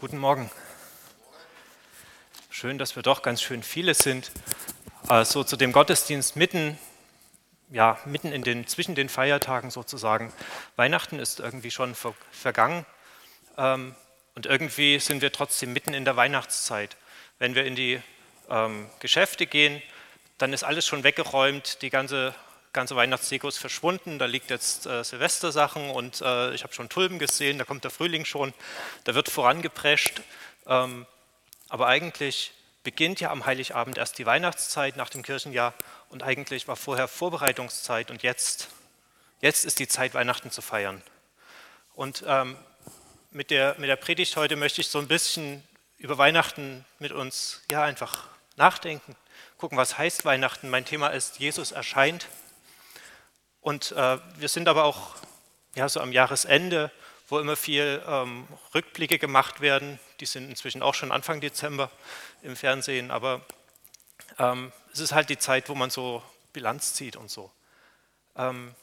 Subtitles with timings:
[0.00, 0.50] Guten Morgen.
[2.48, 4.32] Schön, dass wir doch ganz schön viele sind.
[5.24, 6.78] So zu dem Gottesdienst mitten,
[7.68, 10.32] ja, mitten in den, zwischen den Feiertagen sozusagen.
[10.76, 12.86] Weihnachten ist irgendwie schon ver, vergangen
[13.58, 13.94] ähm,
[14.34, 16.96] und irgendwie sind wir trotzdem mitten in der Weihnachtszeit.
[17.38, 18.00] Wenn wir in die
[18.48, 19.82] ähm, Geschäfte gehen,
[20.38, 22.34] dann ist alles schon weggeräumt, die ganze
[22.72, 27.18] ganze Weihnachtsdeko ist verschwunden, da liegt jetzt äh, Silvestersachen und äh, ich habe schon Tulpen
[27.18, 28.54] gesehen, da kommt der Frühling schon,
[29.04, 30.20] da wird vorangeprescht.
[30.66, 31.06] Ähm,
[31.68, 35.74] aber eigentlich beginnt ja am Heiligabend erst die Weihnachtszeit nach dem Kirchenjahr
[36.08, 38.68] und eigentlich war vorher Vorbereitungszeit und jetzt,
[39.40, 41.02] jetzt ist die Zeit, Weihnachten zu feiern.
[41.94, 42.56] Und ähm,
[43.30, 45.62] mit, der, mit der Predigt heute möchte ich so ein bisschen
[45.98, 49.14] über Weihnachten mit uns ja einfach nachdenken,
[49.58, 50.70] gucken, was heißt Weihnachten.
[50.70, 52.26] Mein Thema ist, Jesus erscheint.
[53.60, 55.16] Und äh, wir sind aber auch
[55.74, 56.90] ja, so am Jahresende,
[57.28, 59.98] wo immer viel ähm, Rückblicke gemacht werden.
[60.20, 61.90] Die sind inzwischen auch schon Anfang Dezember
[62.42, 63.42] im Fernsehen, aber
[64.38, 67.50] ähm, es ist halt die Zeit, wo man so Bilanz zieht und so.
[68.36, 68.74] Ähm,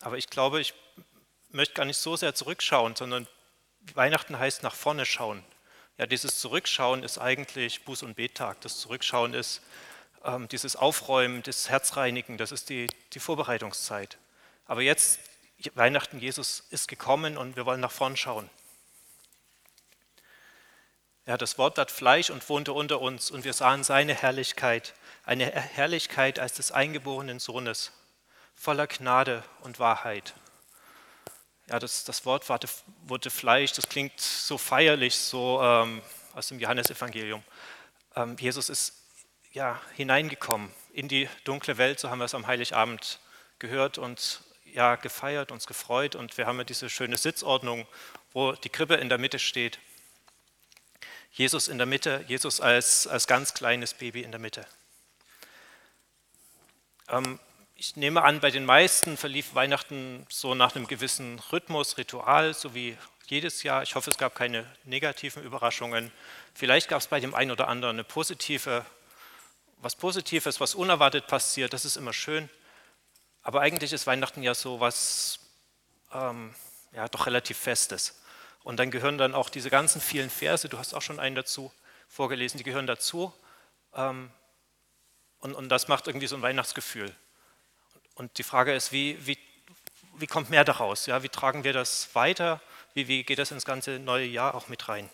[0.00, 0.74] aber ich glaube, ich
[1.50, 3.26] möchte gar nicht so sehr zurückschauen, sondern
[3.94, 5.42] Weihnachten heißt nach vorne schauen.
[5.98, 8.60] Ja, dieses Zurückschauen ist eigentlich Buß- und Bettag.
[8.60, 9.62] Das Zurückschauen ist
[10.26, 14.18] ähm, dieses Aufräumen, das Herzreinigen, das ist die, die Vorbereitungszeit.
[14.66, 15.20] Aber jetzt,
[15.74, 18.50] Weihnachten, Jesus ist gekommen und wir wollen nach vorn schauen.
[21.24, 25.50] Ja, das Wort hat Fleisch und wohnte unter uns und wir sahen seine Herrlichkeit, eine
[25.50, 27.92] Herrlichkeit als des eingeborenen Sohnes,
[28.54, 30.34] voller Gnade und Wahrheit.
[31.68, 36.00] Ja, das, das Wort wurde Fleisch, das klingt so feierlich, so ähm,
[36.32, 37.42] aus dem Johannesevangelium.
[38.14, 38.92] Ähm, Jesus ist
[39.56, 43.18] ja, hineingekommen in die dunkle Welt, so haben wir es am Heiligabend
[43.58, 47.86] gehört und ja, gefeiert, uns gefreut und wir haben ja diese schöne Sitzordnung,
[48.34, 49.78] wo die Krippe in der Mitte steht.
[51.32, 54.66] Jesus in der Mitte, Jesus als, als ganz kleines Baby in der Mitte.
[57.08, 57.40] Ähm,
[57.76, 62.74] ich nehme an, bei den meisten verlief Weihnachten so nach einem gewissen Rhythmus, Ritual, so
[62.74, 63.82] wie jedes Jahr.
[63.82, 66.12] Ich hoffe, es gab keine negativen Überraschungen.
[66.52, 68.84] Vielleicht gab es bei dem einen oder anderen eine positive
[69.78, 72.48] was Positives, was unerwartet passiert, das ist immer schön.
[73.42, 75.38] Aber eigentlich ist Weihnachten ja so was,
[76.12, 76.54] ähm,
[76.92, 78.20] ja, doch relativ Festes.
[78.64, 81.72] Und dann gehören dann auch diese ganzen vielen Verse, du hast auch schon einen dazu
[82.08, 83.32] vorgelesen, die gehören dazu.
[83.94, 84.30] Ähm,
[85.38, 87.14] und, und das macht irgendwie so ein Weihnachtsgefühl.
[88.14, 89.38] Und die Frage ist, wie, wie,
[90.16, 91.06] wie kommt mehr daraus?
[91.06, 92.60] Ja, wie tragen wir das weiter?
[92.94, 95.08] Wie, wie geht das ins ganze neue Jahr auch mit rein?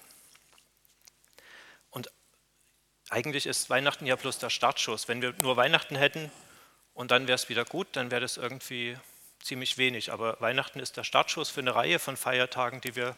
[3.13, 5.07] Eigentlich ist Weihnachten ja bloß der Startschuss.
[5.07, 6.33] Wenn wir nur Weihnachten hätten
[6.95, 8.97] und dann wäre es wieder gut, dann wäre das irgendwie
[9.43, 10.11] ziemlich wenig.
[10.13, 13.15] Aber Weihnachten ist der Startschuss für eine Reihe von Feiertagen, die wir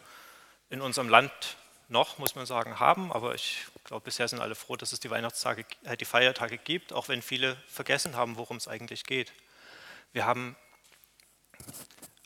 [0.68, 1.30] in unserem Land
[1.88, 3.12] noch, muss man sagen, haben.
[3.12, 6.92] Aber ich glaube, bisher sind alle froh, dass es die Weihnachtstage, äh, die Feiertage gibt,
[6.92, 9.32] auch wenn viele vergessen haben, worum es eigentlich geht.
[10.12, 10.56] Wir haben,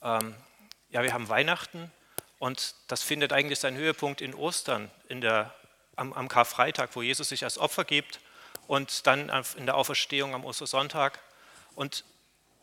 [0.00, 0.34] ähm,
[0.88, 1.92] ja, wir haben Weihnachten
[2.38, 5.54] und das findet eigentlich seinen Höhepunkt in Ostern, in der
[5.98, 8.20] am, am Karfreitag, wo Jesus sich als Opfer gibt
[8.66, 11.18] und dann in der Auferstehung am Ostersonntag.
[11.74, 12.04] Und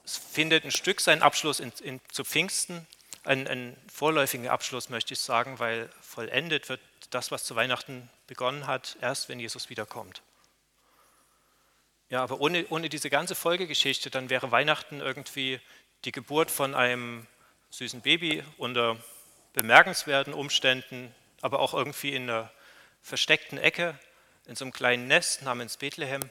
[0.04, 2.88] es findet ein Stück seinen Abschluss in, in, zu Pfingsten,
[3.26, 6.80] einen, einen vorläufigen Abschluss möchte ich sagen, weil vollendet wird
[7.10, 10.22] das, was zu Weihnachten begonnen hat, erst wenn Jesus wiederkommt.
[12.10, 15.60] Ja, aber ohne, ohne diese ganze Folgegeschichte, dann wäre Weihnachten irgendwie
[16.06, 17.26] die Geburt von einem
[17.72, 18.98] süßen Baby unter
[19.54, 22.52] bemerkenswerten Umständen, aber auch irgendwie in einer
[23.06, 23.98] versteckten Ecke
[24.48, 26.22] in so einem kleinen Nest namens Bethlehem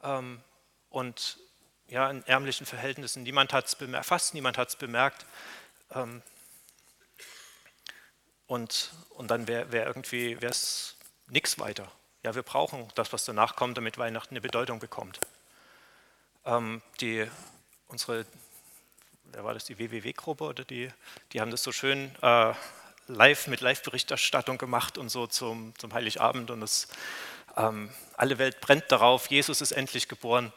[0.00, 0.40] ähm,
[0.88, 1.38] und
[1.88, 3.24] ja, in ärmlichen Verhältnissen.
[3.24, 5.26] Niemand hat es bemerkt, fast niemand hat es bemerkt.
[5.90, 6.22] Ähm,
[8.46, 11.90] und, und dann wäre wär irgendwie wär's nichts weiter.
[12.22, 15.18] Ja, wir brauchen das, was danach kommt, damit Weihnachten eine Bedeutung bekommt.
[16.44, 17.28] Ähm, die,
[17.88, 18.24] unsere,
[19.32, 20.90] wer war das, die WWW-Gruppe oder die,
[21.32, 22.54] die haben das so schön äh,
[23.06, 26.88] live mit Live-Berichterstattung gemacht und so zum, zum Heiligabend und es,
[27.56, 30.52] ähm, alle Welt brennt darauf, Jesus ist endlich geboren.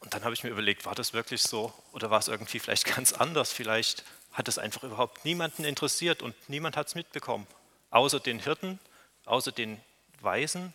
[0.00, 2.84] Und dann habe ich mir überlegt, war das wirklich so oder war es irgendwie vielleicht
[2.96, 3.52] ganz anders?
[3.52, 7.46] Vielleicht hat es einfach überhaupt niemanden interessiert und niemand hat es mitbekommen,
[7.90, 8.78] außer den Hirten,
[9.26, 9.80] außer den
[10.20, 10.72] Weisen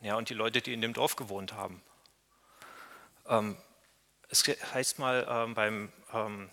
[0.00, 1.80] ja, und die Leute, die in dem Dorf gewohnt haben.
[3.28, 3.56] Ähm,
[4.28, 6.50] es heißt mal ähm, beim ähm,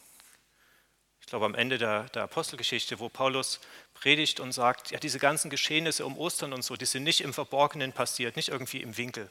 [1.29, 3.59] glaube am Ende der, der, Apostelgeschichte, wo Paulus
[3.93, 7.33] predigt und sagt, ja, diese ganzen Geschehnisse um Ostern und so, die sind nicht im
[7.33, 9.29] Verborgenen passiert, nicht irgendwie im Winkel.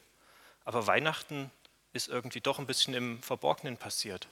[0.64, 1.50] Aber Weihnachten
[1.92, 4.28] ist irgendwie doch ein bisschen im Verborgenen passiert.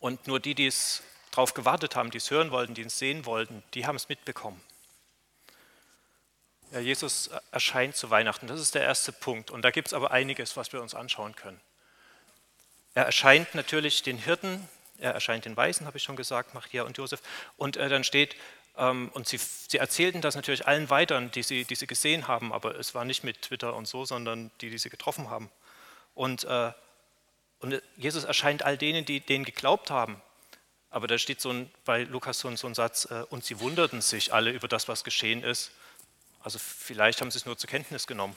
[0.00, 3.24] Und nur die, die es darauf gewartet haben, die es hören wollten, die es sehen
[3.24, 4.60] wollten, die haben es mitbekommen.
[6.72, 9.50] Ja, Jesus erscheint zu Weihnachten, das ist der erste Punkt.
[9.50, 11.60] Und da gibt es aber einiges, was wir uns anschauen können.
[12.94, 14.68] Er erscheint natürlich den Hirten,
[14.98, 17.22] er erscheint den Weisen, habe ich schon gesagt, Maria und Josef.
[17.56, 18.36] Und äh, dann steht,
[18.76, 22.52] ähm, und sie, sie, erzählten das natürlich allen weiteren, die sie, die sie gesehen haben,
[22.52, 25.50] aber es war nicht mit Twitter und so, sondern die, die sie getroffen haben.
[26.14, 26.72] Und, äh,
[27.60, 30.20] und Jesus erscheint all denen, die denen geglaubt haben.
[30.90, 33.60] Aber da steht so ein, bei Lukas so ein, so ein Satz, äh, und sie
[33.60, 35.72] wunderten sich alle über das, was geschehen ist.
[36.42, 38.36] Also vielleicht haben sie es nur zur Kenntnis genommen.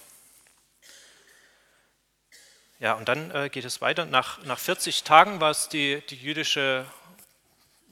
[2.80, 4.06] Ja, und dann äh, geht es weiter.
[4.06, 6.86] Nach, nach 40 Tagen war es die, die jüdische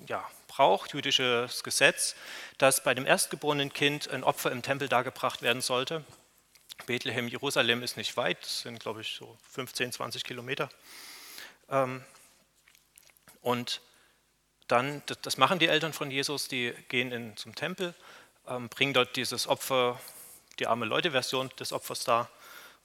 [0.07, 2.15] ja, Brauch, jüdisches Gesetz,
[2.57, 6.03] dass bei dem erstgeborenen Kind ein Opfer im Tempel dargebracht werden sollte.
[6.85, 10.69] Bethlehem, Jerusalem ist nicht weit, sind glaube ich so 15, 20 Kilometer.
[11.69, 12.03] Ähm,
[13.41, 13.81] und
[14.67, 17.93] dann, das machen die Eltern von Jesus, die gehen in, zum Tempel,
[18.47, 19.99] ähm, bringen dort dieses Opfer,
[20.59, 22.29] die arme Leute-Version des Opfers dar.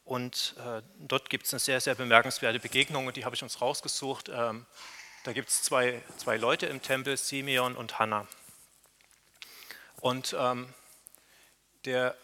[0.09, 3.61] Und äh, dort gibt es eine sehr, sehr bemerkenswerte Begegnung und die habe ich uns
[3.61, 4.31] rausgesucht.
[4.31, 4.65] Ähm,
[5.25, 8.27] da gibt es zwei, zwei Leute im Tempel, Simeon und Hannah.
[10.01, 10.73] Und ähm,
[11.85, 12.17] der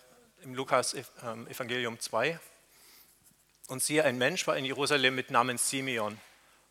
[0.43, 2.41] im Lukas ähm, Evangelium 2,
[3.69, 6.19] und siehe, ein Mensch war in Jerusalem mit Namen Simeon.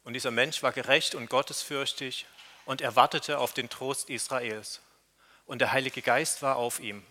[0.04, 2.26] Und dieser Mensch war gerecht und gottesfürchtig
[2.66, 4.82] und er wartete auf den Trost Israels.
[5.46, 7.06] Und der Heilige Geist war auf ihm.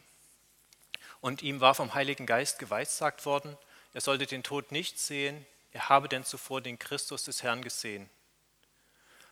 [1.20, 3.56] Und ihm war vom Heiligen Geist geweissagt worden,
[3.92, 8.08] er sollte den Tod nicht sehen, er habe denn zuvor den Christus des Herrn gesehen.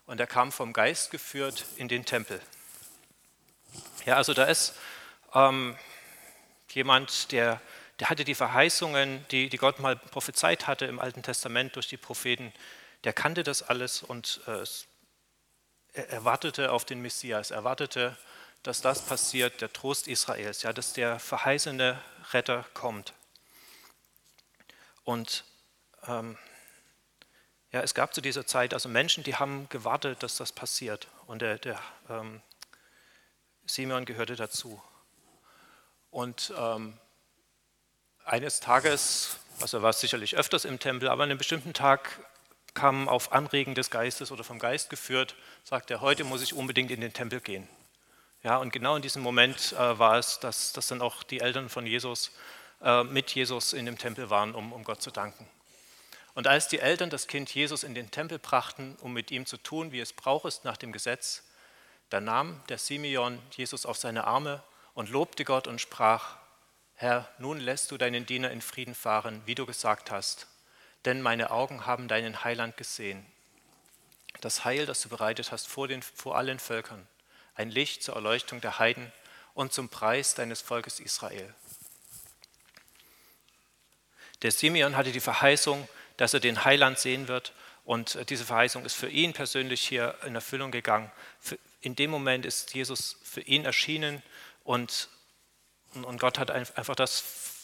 [0.07, 2.41] Und er kam vom Geist geführt in den Tempel.
[4.07, 4.75] Ja, also da ist
[5.35, 5.77] ähm,
[6.71, 7.61] jemand, der,
[8.01, 11.97] der hatte die Verheißungen, die, die Gott mal prophezeit hatte im Alten Testament durch die
[11.97, 12.53] Propheten,
[13.05, 14.65] der kannte das alles und äh,
[15.93, 18.17] er wartete auf den Messias, er wartete,
[18.63, 22.01] dass das passiert, der Trost Israels, ja, dass der verheißene
[22.33, 23.15] Retter kommt.
[25.11, 25.43] Und
[26.07, 26.39] ähm,
[27.73, 31.09] ja, es gab zu dieser Zeit also Menschen, die haben gewartet, dass das passiert.
[31.27, 32.41] Und der, der ähm,
[33.67, 34.81] Simeon gehörte dazu.
[36.13, 36.97] Und ähm,
[38.25, 42.21] eines Tages, also er war sicherlich öfters im Tempel, aber an einem bestimmten Tag
[42.75, 45.35] kam auf Anregen des Geistes oder vom Geist geführt,
[45.65, 47.69] sagt er, heute muss ich unbedingt in den Tempel gehen.
[48.45, 51.69] Ja, und genau in diesem Moment äh, war es, dass, dass dann auch die Eltern
[51.69, 52.31] von Jesus
[53.05, 55.47] mit Jesus in dem Tempel waren, um, um Gott zu danken.
[56.35, 59.59] Und als die Eltern das Kind Jesus in den Tempel brachten, um mit ihm zu
[59.59, 61.45] tun, wie es braucht ist nach dem Gesetz,
[62.09, 64.63] da nahm der Simeon Jesus auf seine Arme
[64.95, 66.37] und lobte Gott und sprach,
[66.95, 70.47] Herr, nun lässt du deinen Diener in Frieden fahren, wie du gesagt hast
[71.05, 73.25] denn meine Augen haben deinen Heiland gesehen.
[74.41, 77.07] Das Heil, das du bereitet hast vor, den, vor allen Völkern,
[77.55, 79.13] ein Licht zur Erleuchtung der Heiden
[79.55, 81.55] und zum Preis deines Volkes Israel.
[84.43, 87.53] Der Simeon hatte die Verheißung, dass er den Heiland sehen wird
[87.85, 91.11] und diese Verheißung ist für ihn persönlich hier in Erfüllung gegangen.
[91.81, 94.23] In dem Moment ist Jesus für ihn erschienen
[94.65, 95.09] und,
[95.95, 97.21] und Gott hat einfach das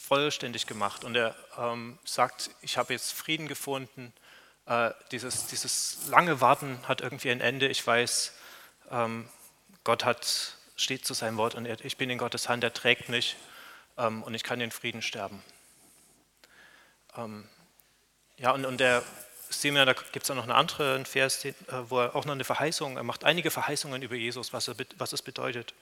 [0.06, 1.05] vollständig gemacht.
[1.05, 4.12] Und er ähm, sagt, ich habe jetzt Frieden gefunden.
[4.67, 7.69] Äh, dieses, dieses lange Warten hat irgendwie ein Ende.
[7.69, 8.32] Ich weiß,
[8.90, 9.28] ähm,
[9.84, 13.08] Gott hat, steht zu seinem Wort und er, ich bin in Gottes Hand, er trägt
[13.08, 13.37] mich
[13.99, 15.42] ähm, und ich kann in Frieden sterben.
[17.16, 17.49] Ähm,
[18.38, 19.02] ja, und, und der
[19.49, 21.54] Simeon, da gibt es auch noch einen anderen Vers, äh,
[21.88, 25.12] wo er auch noch eine Verheißung, er macht einige Verheißungen über Jesus, was, er, was
[25.12, 25.75] es bedeutet.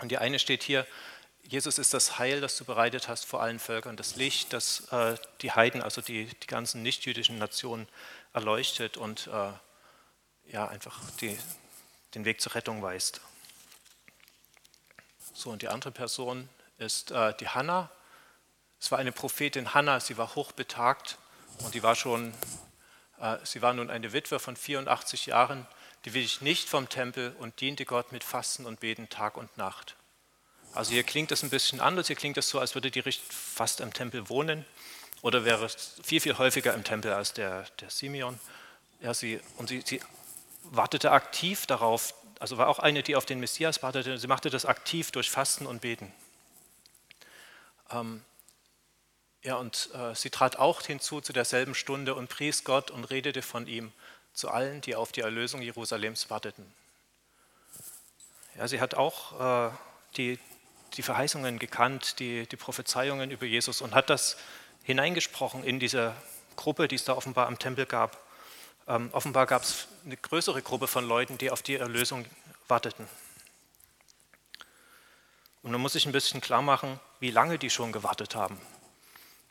[0.00, 0.86] Und die eine steht hier,
[1.46, 5.16] Jesus ist das Heil, das du bereitet hast vor allen Völkern, das Licht, das äh,
[5.42, 7.86] die Heiden, also die, die ganzen nichtjüdischen Nationen
[8.32, 9.52] erleuchtet und äh,
[10.52, 11.38] ja, einfach die,
[12.14, 13.20] den Weg zur Rettung weist.
[15.34, 17.90] So, und die andere Person ist äh, die Hannah.
[18.84, 21.16] Es war eine Prophetin Hannah, sie war hochbetagt
[21.60, 22.34] und die war schon,
[23.18, 25.66] äh, sie war nun eine Witwe von 84 Jahren,
[26.04, 29.96] die wich nicht vom Tempel und diente Gott mit Fasten und Beten Tag und Nacht.
[30.74, 33.80] Also hier klingt es ein bisschen anders, hier klingt es so, als würde die fast
[33.80, 34.66] im Tempel wohnen
[35.22, 35.66] oder wäre
[36.02, 38.38] viel, viel häufiger im Tempel als der, der Simeon.
[39.00, 40.02] Ja, sie, und sie, sie
[40.64, 44.66] wartete aktiv darauf, also war auch eine, die auf den Messias wartete, sie machte das
[44.66, 46.12] aktiv durch Fasten und Beten.
[47.90, 48.22] Ähm,
[49.44, 53.42] ja, und äh, sie trat auch hinzu zu derselben Stunde und pries Gott und redete
[53.42, 53.92] von ihm
[54.32, 56.64] zu allen, die auf die Erlösung Jerusalems warteten.
[58.56, 59.74] Ja, sie hat auch äh,
[60.16, 60.38] die,
[60.94, 64.38] die Verheißungen gekannt, die, die Prophezeiungen über Jesus und hat das
[64.82, 66.14] hineingesprochen in diese
[66.56, 68.18] Gruppe, die es da offenbar am Tempel gab.
[68.88, 72.24] Ähm, offenbar gab es eine größere Gruppe von Leuten, die auf die Erlösung
[72.66, 73.06] warteten.
[75.62, 78.58] Und man muss sich ein bisschen klar machen, wie lange die schon gewartet haben.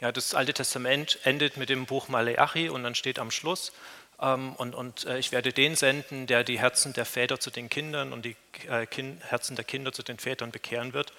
[0.03, 3.71] Ja, das Alte Testament endet mit dem Buch Maleachi und dann steht am Schluss,
[4.19, 7.69] ähm, und, und äh, ich werde den senden, der die Herzen der Väter zu den
[7.69, 8.35] Kindern und die
[8.67, 11.13] äh, kind, Herzen der Kinder zu den Vätern bekehren wird,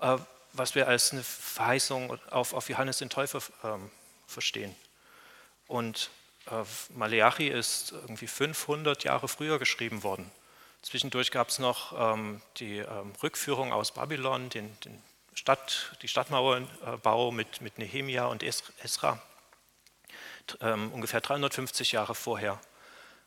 [0.00, 0.16] äh,
[0.54, 3.90] was wir als eine Verheißung auf, auf Johannes den Täufer ähm,
[4.26, 4.74] verstehen.
[5.68, 6.08] Und
[6.46, 10.30] äh, Maleachi ist irgendwie 500 Jahre früher geschrieben worden.
[10.80, 17.30] Zwischendurch gab es noch ähm, die ähm, Rückführung aus Babylon, den, den Stadt, die Stadtmauerbau
[17.30, 19.22] mit, mit Nehemia und Esra,
[20.60, 22.60] ähm, ungefähr 350 Jahre vorher.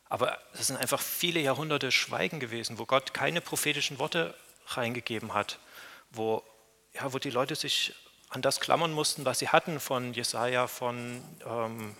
[0.08, 4.34] Aber es sind einfach viele Jahrhunderte Schweigen gewesen, wo Gott keine prophetischen Worte
[4.66, 5.58] reingegeben hat,
[6.10, 6.42] wo,
[6.92, 7.94] ja, wo die Leute sich
[8.28, 11.96] an das klammern mussten, was sie hatten von Jesaja, von, ähm,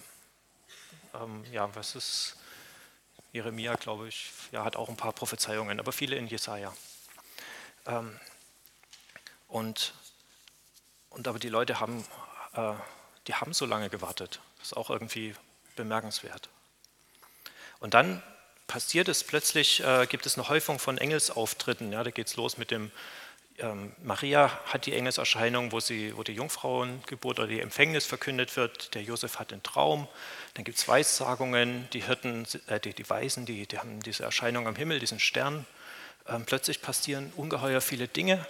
[1.14, 2.36] ähm, ja, was ist,
[3.32, 6.72] Jeremia, glaube ich, ja, hat auch ein paar Prophezeiungen, aber viele in Jesaja.
[7.86, 8.18] Ähm,
[9.54, 9.94] und,
[11.10, 12.04] und aber die Leute haben,
[12.54, 12.72] äh,
[13.28, 14.40] die haben so lange gewartet.
[14.58, 15.36] Das ist auch irgendwie
[15.76, 16.48] bemerkenswert.
[17.78, 18.20] Und dann
[18.66, 21.92] passiert es plötzlich, äh, gibt es eine Häufung von Engelsauftritten.
[21.92, 22.90] Ja, da geht es los mit dem
[23.58, 28.96] ähm, Maria hat die Engelserscheinung, wo, sie, wo die Jungfrauengeburt oder die Empfängnis verkündet wird.
[28.96, 30.08] Der Josef hat den Traum.
[30.54, 31.88] Dann gibt es Weissagungen.
[31.92, 35.64] Die Hirten, äh, die, die Weisen, die, die haben diese Erscheinung am Himmel, diesen Stern.
[36.26, 38.44] Ähm, plötzlich passieren ungeheuer viele Dinge.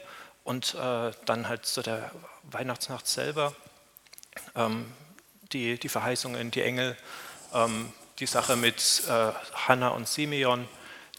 [0.45, 2.11] Und äh, dann halt so der
[2.45, 3.55] Weihnachtsnacht selber,
[4.55, 4.93] ähm,
[5.53, 6.97] die, die Verheißungen, die Engel,
[7.53, 9.33] ähm, die Sache mit äh,
[9.67, 10.69] Hannah und Simeon,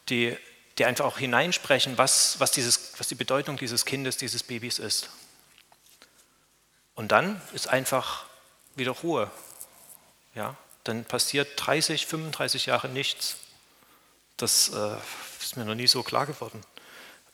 [0.10, 0.38] die
[0.78, 5.10] die einfach auch hineinsprechen, was, was, dieses, was die Bedeutung dieses Kindes, dieses Babys ist.
[6.96, 8.26] Und dann ist einfach
[8.76, 9.32] wieder Ruhe.
[10.34, 10.56] Ja?
[10.84, 13.38] Dann passiert 30, 35 Jahre nichts.
[14.38, 14.98] Das äh,
[15.40, 16.62] ist mir noch nie so klar geworden.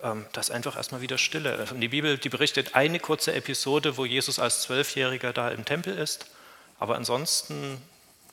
[0.01, 1.67] Ähm, das ist einfach erstmal wieder Stille.
[1.72, 5.98] Und die Bibel die berichtet eine kurze Episode, wo Jesus als Zwölfjähriger da im Tempel
[5.98, 6.25] ist.
[6.79, 7.81] Aber ansonsten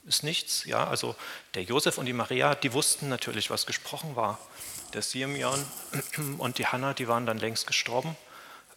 [0.07, 0.65] ist nichts.
[0.65, 0.89] Ja?
[0.89, 1.15] Also
[1.55, 4.39] der Josef und die Maria, die wussten natürlich, was gesprochen war
[4.93, 5.65] der Simeon
[6.39, 8.17] und die Hannah, die waren dann längst gestorben.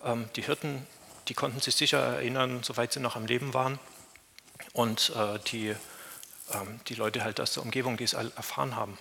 [0.03, 0.85] Ähm, die Hirten,
[1.27, 3.79] die konnten sich sicher erinnern, soweit sie noch am Leben waren.
[4.73, 5.75] Und äh, die,
[6.53, 8.97] ähm, die Leute halt aus der Umgebung, die es erfahren haben.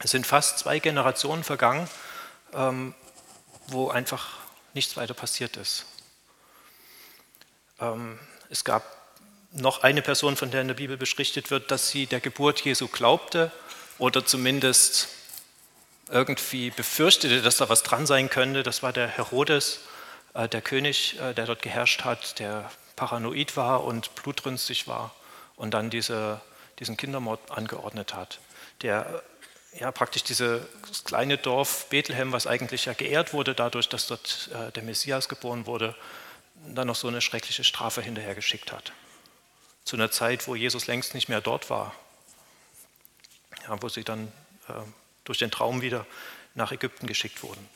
[0.00, 1.88] Es sind fast zwei Generationen vergangen,
[2.54, 2.94] ähm,
[3.68, 4.38] wo einfach
[4.74, 5.86] nichts weiter passiert ist.
[8.50, 8.84] Es gab
[9.52, 12.88] noch eine Person, von der in der Bibel beschrichtet wird, dass sie der Geburt Jesu
[12.88, 13.52] glaubte
[13.98, 15.08] oder zumindest
[16.10, 18.62] irgendwie befürchtete, dass da was dran sein könnte.
[18.62, 19.80] Das war der Herodes,
[20.34, 25.14] äh, der König, äh, der dort geherrscht hat, der paranoid war und blutrünstig war
[25.56, 26.40] und dann diese,
[26.78, 28.40] diesen Kindermord angeordnet hat.
[28.82, 29.22] Der
[29.78, 30.62] ja, praktisch dieses
[31.04, 35.96] kleine Dorf Bethlehem, was eigentlich ja geehrt wurde dadurch, dass dort der Messias geboren wurde,
[36.68, 38.92] dann noch so eine schreckliche Strafe hinterhergeschickt hat.
[39.84, 41.94] Zu einer Zeit, wo Jesus längst nicht mehr dort war,
[43.66, 44.32] ja, wo sie dann
[45.24, 46.06] durch den Traum wieder
[46.54, 47.68] nach Ägypten geschickt wurden.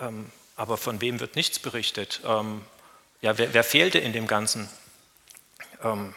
[0.00, 2.20] Ähm, aber von wem wird nichts berichtet?
[2.24, 2.64] Ähm,
[3.20, 4.68] ja, wer, wer, fehlte in dem Ganzen?
[5.82, 6.14] Ähm,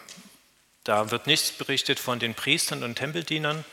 [0.84, 3.64] da wird nichts berichtet von den Priestern und Tempeldienern.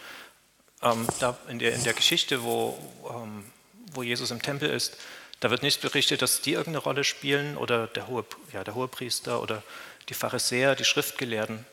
[0.82, 1.06] Ähm,
[1.48, 3.44] in, der, in, der, Geschichte, wo, ähm,
[3.92, 4.96] wo Jesus im Tempel ist,
[5.40, 8.88] da wird nicht berichtet, dass die irgendeine Rolle spielen oder der hohe, ja, der hohe
[8.88, 9.62] Priester oder
[10.08, 11.64] die Pharisäer, die Schriftgelehrten.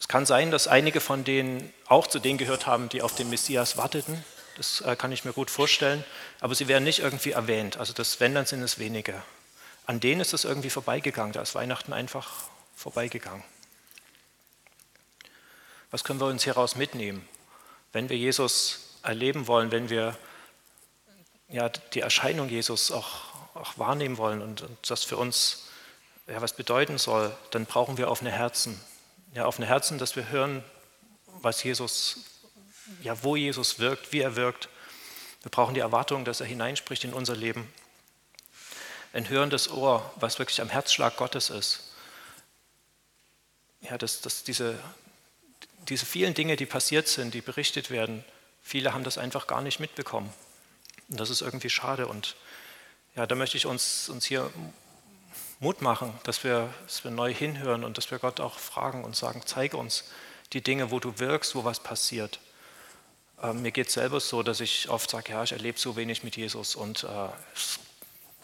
[0.00, 3.30] Es kann sein, dass einige von denen auch zu denen gehört haben, die auf den
[3.30, 4.24] Messias warteten.
[4.56, 6.04] Das äh, kann ich mir gut vorstellen.
[6.40, 7.78] Aber sie werden nicht irgendwie erwähnt.
[7.78, 9.22] Also das, wenn, dann sind es wenige.
[9.86, 11.32] An denen ist es irgendwie vorbeigegangen.
[11.32, 12.30] Da ist Weihnachten einfach
[12.76, 13.42] vorbeigegangen.
[15.90, 17.26] Was können wir uns hieraus mitnehmen?
[17.92, 20.16] Wenn wir Jesus erleben wollen, wenn wir
[21.48, 25.68] ja, die Erscheinung Jesus auch, auch wahrnehmen wollen und, und das für uns
[26.26, 28.78] ja, was bedeuten soll, dann brauchen wir offene Herzen
[29.34, 30.64] ja, offene Herzen, dass wir hören,
[31.26, 32.24] was Jesus,
[33.02, 34.68] ja, wo Jesus wirkt, wie er wirkt.
[35.42, 37.72] Wir brauchen die Erwartung, dass er hineinspricht in unser Leben.
[39.12, 41.92] Ein hörendes Ohr, was wirklich am Herzschlag Gottes ist.
[43.80, 44.78] Ja, dass, dass diese,
[45.88, 48.24] diese vielen Dinge, die passiert sind, die berichtet werden,
[48.62, 50.32] viele haben das einfach gar nicht mitbekommen.
[51.08, 52.06] Und das ist irgendwie schade.
[52.06, 52.36] Und
[53.16, 54.50] ja, da möchte ich uns, uns hier
[55.60, 59.16] Mut machen, dass wir, dass wir neu hinhören und dass wir Gott auch fragen und
[59.16, 60.04] sagen, zeige uns
[60.52, 62.38] die Dinge, wo du wirkst, wo was passiert.
[63.42, 66.22] Ähm, mir geht es selber so, dass ich oft sage, ja, ich erlebe so wenig
[66.22, 67.78] mit Jesus und äh, es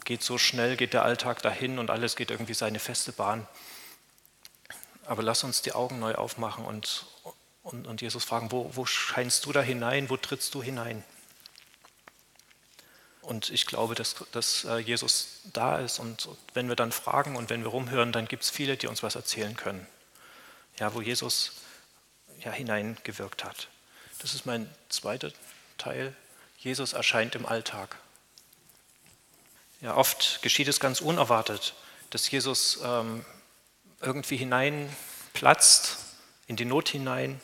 [0.04, 3.46] geht so schnell, geht der Alltag dahin und alles geht irgendwie seine feste Bahn.
[5.06, 7.06] Aber lass uns die Augen neu aufmachen und,
[7.62, 11.04] und, und Jesus fragen, wo, wo scheinst du da hinein, wo trittst du hinein?
[13.24, 15.98] und ich glaube, dass, dass äh, Jesus da ist.
[15.98, 19.02] Und wenn wir dann fragen und wenn wir rumhören, dann gibt es viele, die uns
[19.02, 19.86] was erzählen können.
[20.78, 21.52] Ja, wo Jesus
[22.40, 23.68] ja, hineingewirkt hat.
[24.20, 25.32] Das ist mein zweiter
[25.78, 26.14] Teil.
[26.58, 27.96] Jesus erscheint im Alltag.
[29.80, 31.74] Ja, oft geschieht es ganz unerwartet,
[32.10, 33.24] dass Jesus ähm,
[34.00, 35.98] irgendwie hineinplatzt,
[36.46, 37.40] in die Not hinein,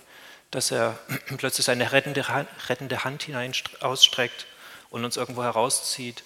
[0.50, 0.99] dass er
[1.37, 2.25] plötzlich seine rettende,
[2.69, 4.47] rettende Hand hinein ausstreckt
[4.90, 6.25] und uns irgendwo herauszieht,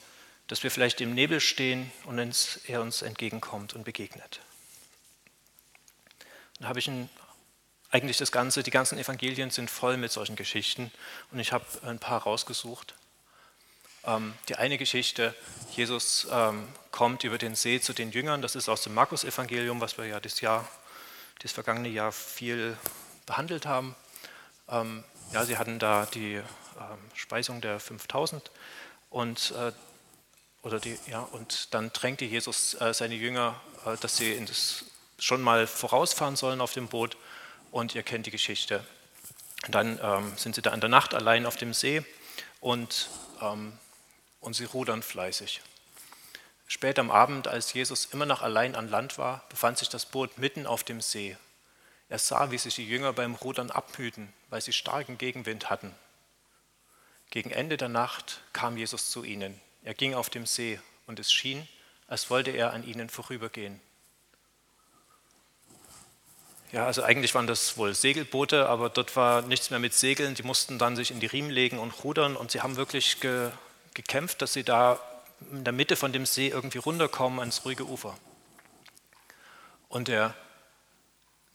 [0.49, 2.19] dass wir vielleicht im Nebel stehen und
[2.67, 4.41] er uns entgegenkommt und begegnet.
[6.59, 7.09] Dann habe ich ein,
[7.91, 10.91] eigentlich das Ganze, die ganzen Evangelien sind voll mit solchen Geschichten
[11.31, 12.95] und ich habe ein paar rausgesucht.
[14.07, 15.35] Ähm, die eine Geschichte,
[15.73, 19.97] Jesus ähm, kommt über den See zu den Jüngern, das ist aus dem Markus-Evangelium, was
[19.99, 20.69] wir ja das Jahr,
[21.41, 22.77] das vergangene Jahr viel
[23.27, 23.95] behandelt haben.
[24.69, 26.41] Ähm, ja, sie hatten da die
[27.15, 28.51] Speisung der 5000
[29.11, 29.73] und, äh,
[30.63, 34.85] oder die, ja, und dann drängte Jesus äh, seine Jünger, äh, dass sie das
[35.19, 37.17] schon mal vorausfahren sollen auf dem Boot
[37.71, 38.85] und ihr kennt die Geschichte.
[39.69, 42.05] Dann ähm, sind sie da in der Nacht allein auf dem See
[42.61, 43.09] und,
[43.41, 43.79] ähm,
[44.45, 45.61] und sie rudern fleißig.
[46.67, 50.39] Spät am Abend, als Jesus immer noch allein an Land war, befand sich das Boot
[50.39, 51.37] mitten auf dem See.
[52.09, 55.95] Er sah, wie sich die Jünger beim Rudern abmühten, weil sie starken Gegenwind hatten.
[57.31, 59.61] Gegen Ende der Nacht kam Jesus zu ihnen.
[59.83, 61.67] Er ging auf dem See und es schien,
[62.07, 63.81] als wollte er an ihnen vorübergehen.
[66.73, 70.35] Ja, also eigentlich waren das wohl Segelboote, aber dort war nichts mehr mit Segeln.
[70.35, 73.51] Die mussten dann sich in die Riemen legen und rudern und sie haben wirklich ge
[73.95, 75.01] gekämpft, dass sie da
[75.51, 78.17] in der Mitte von dem See irgendwie runterkommen ans ruhige Ufer.
[79.89, 80.35] Und der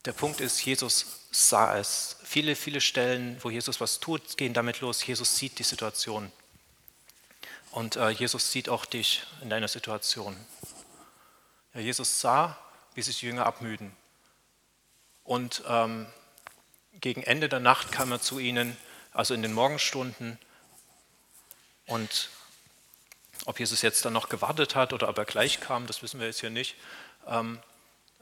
[0.06, 2.18] der Punkt ist, Jesus sah es.
[2.24, 5.06] Viele, viele Stellen, wo Jesus was tut, gehen damit los.
[5.06, 6.32] Jesus sieht die Situation.
[7.72, 10.36] Und äh, Jesus sieht auch dich in deiner Situation.
[11.74, 12.58] Ja, Jesus sah,
[12.96, 13.92] wie sich die Jünger abmüden.
[15.24, 16.08] Und ähm,
[17.02, 18.76] gegen Ende der Nacht kam er zu ihnen,
[19.12, 20.40] also in den Morgenstunden.
[21.90, 22.30] Und
[23.46, 26.28] ob Jesus jetzt dann noch gewartet hat oder ob er gleich kam, das wissen wir
[26.28, 26.76] jetzt hier nicht.
[27.28, 27.60] Ähm,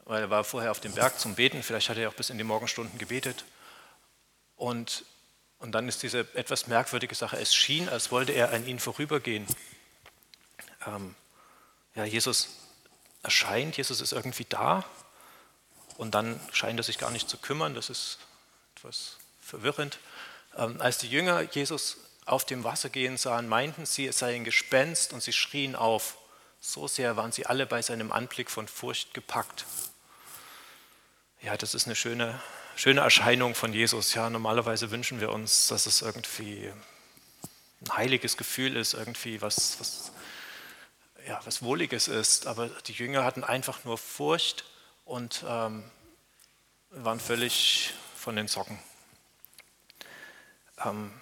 [0.06, 2.38] weil er war vorher auf dem Berg zum Beten, vielleicht hat er auch bis in
[2.38, 3.44] die Morgenstunden gebetet.
[4.56, 5.04] Und,
[5.60, 9.46] und dann ist diese etwas merkwürdige Sache, es schien, als wollte er an ihnen vorübergehen.
[10.86, 11.14] Ähm,
[11.94, 12.48] ja, Jesus
[13.22, 14.86] erscheint, Jesus ist irgendwie da
[15.98, 18.20] und dann scheint er sich gar nicht zu kümmern, das ist
[18.78, 20.00] etwas verwirrend.
[20.56, 24.44] Ähm, als die Jünger Jesus auf dem Wasser gehen sahen, meinten sie, es sei ein
[24.44, 26.18] Gespenst und sie schrien auf.
[26.60, 29.66] So sehr waren sie alle bei seinem Anblick von Furcht gepackt
[31.42, 32.40] ja, das ist eine schöne,
[32.76, 34.14] schöne Erscheinung von Jesus.
[34.14, 36.72] Ja, normalerweise wünschen wir uns, dass es irgendwie
[37.82, 40.12] ein heiliges Gefühl ist, irgendwie was, was,
[41.28, 42.48] ja, was Wohliges ist.
[42.48, 44.66] Aber die Jünger hatten einfach nur Furcht
[45.06, 45.84] und ähm,
[46.90, 48.80] waren völlig von den Socken.
[50.84, 51.14] Ähm,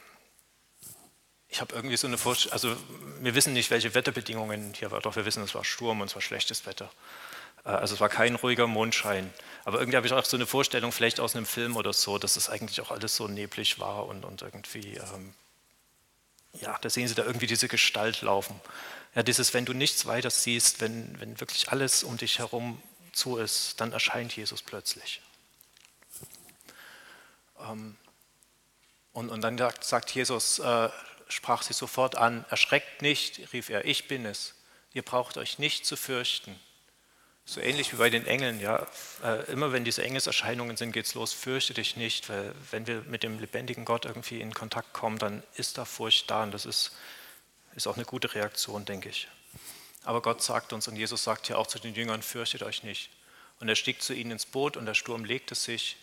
[1.55, 2.75] ich habe irgendwie so eine Vorstellung, also
[3.21, 6.15] wir wissen nicht, welche Wetterbedingungen hier waren, doch wir wissen, es war Sturm und es
[6.15, 6.91] war schlechtes Wetter.
[7.63, 9.33] Äh, also es war kein ruhiger Mondschein.
[9.63, 12.35] Aber irgendwie habe ich auch so eine Vorstellung, vielleicht aus einem Film oder so, dass
[12.35, 15.33] es eigentlich auch alles so neblig war und, und irgendwie, ähm,
[16.59, 18.59] ja, da sehen Sie da irgendwie diese Gestalt laufen.
[19.15, 23.37] Ja, dieses, wenn du nichts weiter siehst, wenn, wenn wirklich alles um dich herum zu
[23.37, 25.21] ist, dann erscheint Jesus plötzlich.
[27.61, 27.95] Ähm,
[29.13, 30.89] und, und dann sagt Jesus, äh,
[31.27, 34.55] sprach sie sofort an, erschreckt nicht, rief er, ich bin es,
[34.93, 36.59] ihr braucht euch nicht zu fürchten.
[37.47, 38.87] So ähnlich wie bei den Engeln, ja.
[39.23, 43.01] Äh, immer wenn diese Engelserscheinungen sind, geht es los, fürchte dich nicht, weil wenn wir
[43.01, 46.65] mit dem lebendigen Gott irgendwie in Kontakt kommen, dann ist da Furcht da und das
[46.65, 46.91] ist,
[47.75, 49.27] ist auch eine gute Reaktion, denke ich.
[50.03, 53.11] Aber Gott sagt uns und Jesus sagt ja auch zu den Jüngern, fürchtet euch nicht.
[53.59, 55.97] Und er stieg zu ihnen ins Boot und der Sturm legte sich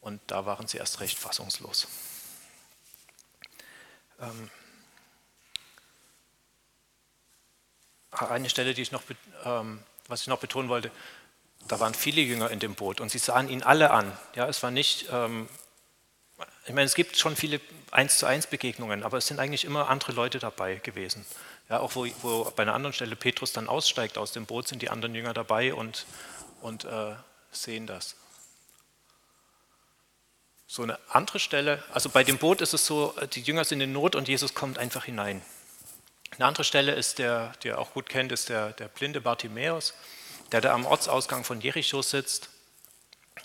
[0.00, 1.88] und da waren sie erst recht fassungslos.
[4.20, 4.50] Ähm,
[8.10, 9.02] eine Stelle, die ich noch
[9.44, 10.90] ähm, was ich noch betonen wollte,
[11.68, 14.12] da waren viele Jünger in dem Boot und sie sahen ihn alle an.
[14.34, 15.48] Ja, es war nicht, ähm,
[16.66, 19.88] ich meine, es gibt schon viele eins zu eins Begegnungen, aber es sind eigentlich immer
[19.88, 21.24] andere Leute dabei gewesen.
[21.68, 24.82] Ja, auch wo, wo bei einer anderen Stelle Petrus dann aussteigt aus dem Boot, sind
[24.82, 26.06] die anderen Jünger dabei und,
[26.60, 27.14] und äh,
[27.52, 28.16] sehen das.
[30.72, 33.92] So eine andere Stelle, also bei dem Boot ist es so, die Jünger sind in
[33.92, 35.42] Not und Jesus kommt einfach hinein.
[36.36, 39.94] Eine andere Stelle ist der, der auch gut kennt, ist der, der blinde Bartimäus,
[40.52, 42.50] der da am Ortsausgang von Jericho sitzt.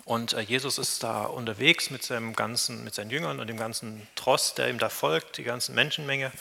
[0.03, 4.07] Und äh, Jesus ist da unterwegs mit, seinem ganzen, mit seinen Jüngern und dem ganzen
[4.13, 6.31] Tross, der ihm da folgt, die ganze Menschenmenge.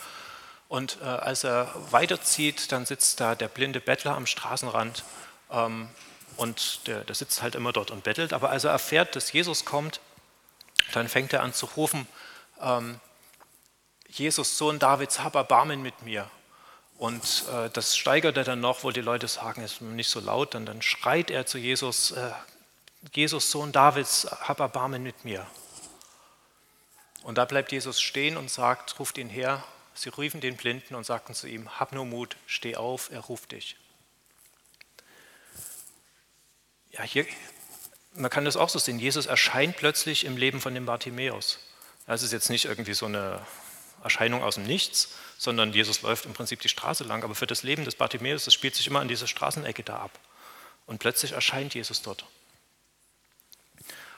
[0.68, 5.02] Und äh, als er weiterzieht, dann sitzt da der blinde Bettler am Straßenrand
[5.50, 5.88] ähm,
[6.36, 8.34] und der, der sitzt halt immer dort und bettelt.
[8.34, 10.00] Aber als er erfährt, dass Jesus kommt,
[10.92, 12.06] dann fängt er an zu rufen,
[12.60, 13.00] ähm,
[14.08, 16.30] Jesus, Sohn Davids, hab Erbarmen mit mir.
[16.98, 20.20] Und äh, das steigert er dann noch, wo die Leute sagen, es ist nicht so
[20.20, 22.30] laut, dann, dann schreit er zu Jesus, äh,
[23.12, 25.46] Jesus, Sohn Davids, hab Erbarmen mit mir.
[27.24, 29.64] Und da bleibt Jesus stehen und sagt, ruft ihn her.
[29.94, 33.52] Sie riefen den Blinden und sagten zu ihm, hab nur Mut, steh auf, er ruft
[33.52, 33.76] dich.
[36.92, 37.26] Ja, hier,
[38.14, 38.98] man kann das auch so sehen.
[38.98, 41.58] Jesus erscheint plötzlich im Leben von dem Bartimäus.
[42.06, 43.40] Das ist jetzt nicht irgendwie so eine
[44.02, 47.24] Erscheinung aus dem Nichts, sondern Jesus läuft im Prinzip die Straße lang.
[47.24, 50.18] Aber für das Leben des Bartimäus, das spielt sich immer an dieser Straßenecke da ab.
[50.86, 52.24] Und plötzlich erscheint Jesus dort.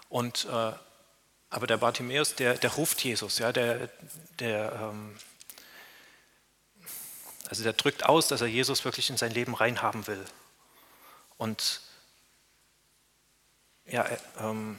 [0.09, 0.72] Und äh,
[1.48, 3.88] aber der Bartimäus, der, der ruft Jesus, ja, der,
[4.40, 5.16] der, ähm,
[7.48, 10.24] also der drückt aus, dass er Jesus wirklich in sein Leben reinhaben will.
[11.38, 11.80] Und
[13.88, 14.79] ja, äh, ähm,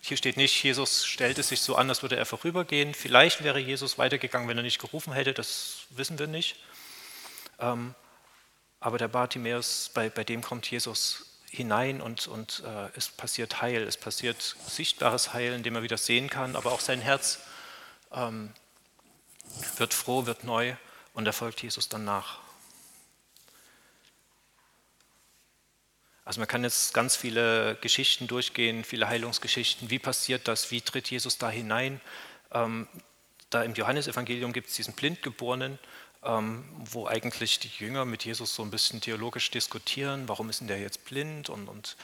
[0.00, 2.94] hier steht nicht, Jesus stellte sich so an, als würde er vorübergehen.
[2.94, 6.56] Vielleicht wäre Jesus weitergegangen, wenn er nicht gerufen hätte, das wissen wir nicht.
[7.58, 7.94] Ähm,
[8.80, 13.82] aber der Bartimäus, bei, bei dem kommt Jesus hinein und, und äh, es passiert Heil,
[13.82, 17.40] es passiert sichtbares Heil, indem er wieder sehen kann, aber auch sein Herz
[18.12, 18.52] ähm,
[19.76, 20.74] wird froh, wird neu
[21.14, 22.38] und er folgt Jesus dann nach.
[26.28, 29.88] Also man kann jetzt ganz viele Geschichten durchgehen, viele Heilungsgeschichten.
[29.88, 30.70] Wie passiert das?
[30.70, 32.02] Wie tritt Jesus da hinein?
[32.52, 32.86] Ähm,
[33.48, 35.78] da im Johannesevangelium gibt es diesen Blindgeborenen,
[36.22, 40.68] ähm, wo eigentlich die Jünger mit Jesus so ein bisschen theologisch diskutieren, warum ist denn
[40.68, 41.48] der jetzt blind?
[41.48, 41.96] Und, und,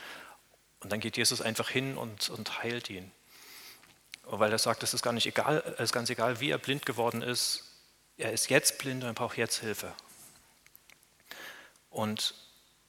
[0.79, 3.11] und dann geht Jesus einfach hin und, und heilt ihn.
[4.23, 6.87] Weil er sagt, es ist gar nicht egal, es ist ganz egal, wie er blind
[6.87, 7.63] geworden ist.
[8.17, 9.93] Er ist jetzt blind und er braucht jetzt Hilfe.
[11.91, 12.33] Und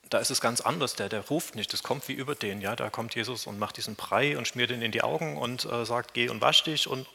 [0.09, 0.95] da ist es ganz anders.
[0.95, 2.61] Der, der ruft nicht, das kommt wie über den.
[2.61, 5.65] Ja, da kommt Jesus und macht diesen Brei und schmiert ihn in die Augen und
[5.65, 6.87] äh, sagt, geh und wasch dich.
[6.87, 7.07] Und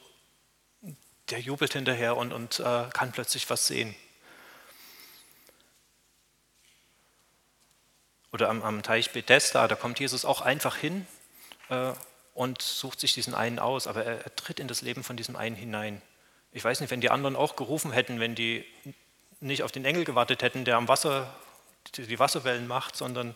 [1.30, 3.96] der jubelt hinterher und, und äh, kann plötzlich was sehen.
[8.34, 11.06] Oder am, am Teich Bethesda, da kommt Jesus auch einfach hin
[11.70, 11.94] äh,
[12.34, 15.36] und sucht sich diesen einen aus, aber er, er tritt in das Leben von diesem
[15.36, 16.02] einen hinein.
[16.52, 18.66] Ich weiß nicht, wenn die anderen auch gerufen hätten, wenn die
[19.40, 21.34] nicht auf den Engel gewartet hätten, der am Wasser
[21.96, 23.34] die Wasserwellen macht, sondern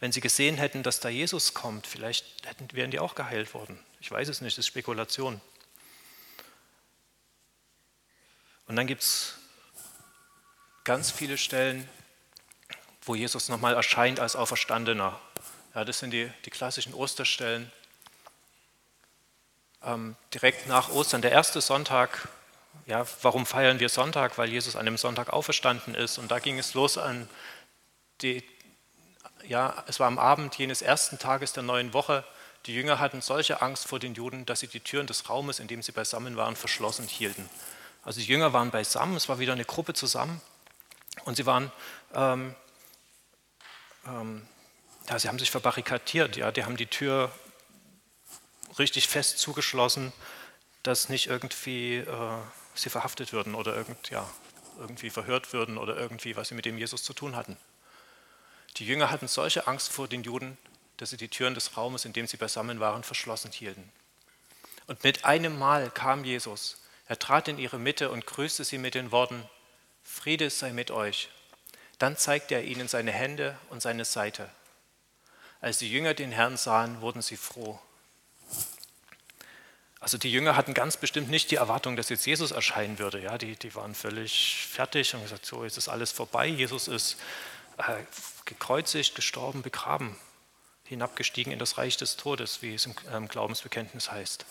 [0.00, 3.78] wenn sie gesehen hätten, dass da Jesus kommt, vielleicht hätten, wären die auch geheilt worden.
[4.00, 5.40] Ich weiß es nicht, das ist Spekulation.
[8.66, 9.34] Und dann gibt es
[10.84, 11.88] ganz viele Stellen,
[13.02, 15.18] wo Jesus nochmal erscheint als Auferstandener.
[15.74, 17.70] Ja, das sind die, die klassischen Osterstellen.
[19.82, 22.28] Ähm, direkt nach Ostern, der erste Sonntag,
[22.86, 24.38] ja, warum feiern wir Sonntag?
[24.38, 26.18] Weil Jesus an dem Sonntag auferstanden ist.
[26.18, 27.28] Und da ging es los an
[28.22, 28.42] die,
[29.46, 32.24] ja, es war am Abend jenes ersten Tages der neuen Woche.
[32.66, 35.68] Die Jünger hatten solche Angst vor den Juden, dass sie die Türen des Raumes, in
[35.68, 37.48] dem sie beisammen waren, verschlossen hielten.
[38.04, 40.40] Also die Jünger waren beisammen, es war wieder eine Gruppe zusammen
[41.24, 41.72] und sie waren,
[42.14, 42.54] ähm,
[44.06, 44.46] ähm,
[45.08, 47.32] ja, sie haben sich verbarrikadiert, ja, die haben die Tür
[48.78, 50.12] richtig fest zugeschlossen,
[50.82, 52.38] dass nicht irgendwie äh,
[52.74, 54.28] sie verhaftet würden oder irgend, ja,
[54.78, 57.56] irgendwie verhört würden oder irgendwie, was sie mit dem Jesus zu tun hatten.
[58.76, 60.56] Die Jünger hatten solche Angst vor den Juden,
[60.98, 63.90] dass sie die Türen des Raumes, in dem sie beisammen waren, verschlossen hielten.
[64.86, 66.78] Und mit einem Mal kam Jesus
[67.08, 69.48] er trat in ihre Mitte und grüßte sie mit den Worten,
[70.04, 71.30] Friede sei mit euch.
[71.98, 74.50] Dann zeigte er ihnen seine Hände und seine Seite.
[75.62, 77.80] Als die Jünger den Herrn sahen, wurden sie froh.
[80.00, 83.20] Also die Jünger hatten ganz bestimmt nicht die Erwartung, dass jetzt Jesus erscheinen würde.
[83.20, 86.46] Ja, die, die waren völlig fertig und gesagt, so jetzt ist alles vorbei.
[86.46, 87.16] Jesus ist
[87.78, 88.04] äh,
[88.48, 90.16] gekreuzigt, gestorben, begraben,
[90.84, 94.44] hinabgestiegen in das Reich des Todes, wie es im ähm, Glaubensbekenntnis heißt.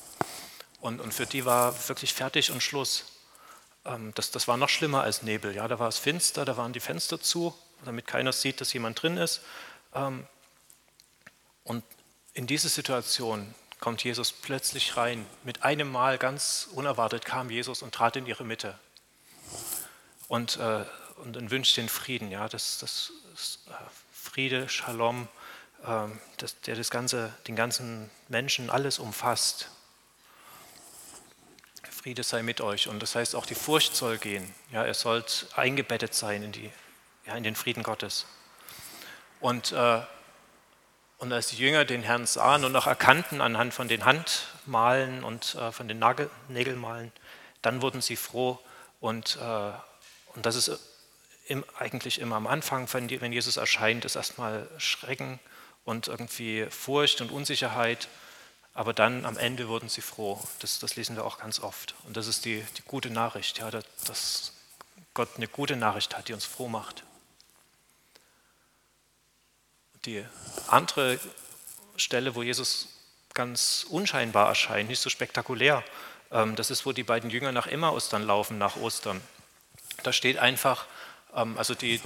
[0.80, 3.06] Und, und für die war wirklich fertig und Schluss.
[3.84, 5.54] Ähm, das, das war noch schlimmer als Nebel.
[5.56, 9.02] Ja, da war es finster, da waren die Fenster zu, damit keiner sieht, dass jemand
[9.02, 9.42] drin ist.
[9.94, 10.26] Ähm,
[11.64, 11.84] und
[12.34, 15.26] in diese Situation kommt Jesus plötzlich rein.
[15.44, 18.78] Mit einem Mal ganz unerwartet kam Jesus und trat in ihre Mitte.
[20.28, 20.86] Und, äh,
[21.18, 23.12] und dann wünscht den Frieden, ja, das, das,
[24.12, 25.28] Friede, Shalom,
[25.84, 29.70] äh, das, der das ganze, den ganzen Menschen alles umfasst.
[31.90, 32.88] Friede sei mit euch.
[32.88, 34.54] Und das heißt, auch die Furcht soll gehen.
[34.72, 36.72] Ja, ihr sollt eingebettet sein in, die,
[37.26, 38.26] ja, in den Frieden Gottes.
[39.40, 40.02] Und, äh,
[41.18, 45.56] und als die Jünger den Herrn sahen und auch erkannten anhand von den Handmalen und
[45.56, 47.12] äh, von den Nagel, Nägelmalen,
[47.62, 48.60] dann wurden sie froh
[49.00, 49.72] und, äh,
[50.34, 50.80] und das ist
[51.48, 55.40] im, eigentlich immer am Anfang, wenn Jesus erscheint, ist erstmal Schrecken
[55.86, 58.10] und irgendwie Furcht und Unsicherheit.
[58.74, 60.40] Aber dann am Ende wurden sie froh.
[60.60, 61.96] Das, das lesen wir auch ganz oft.
[62.06, 64.54] Und das ist die, die gute Nachricht, ja, dass
[65.14, 67.04] Gott eine gute Nachricht hat, die uns froh macht.
[70.06, 70.24] Die
[70.68, 71.20] andere
[71.96, 72.90] Stelle, wo Jesus
[73.34, 75.84] ganz unscheinbar erscheint, nicht so spektakulär,
[76.32, 77.68] ähm, das ist, wo die beiden Jünger nach
[78.10, 79.22] dann laufen, nach Ostern.
[80.04, 80.86] Da steht einfach,
[81.38, 82.02] also die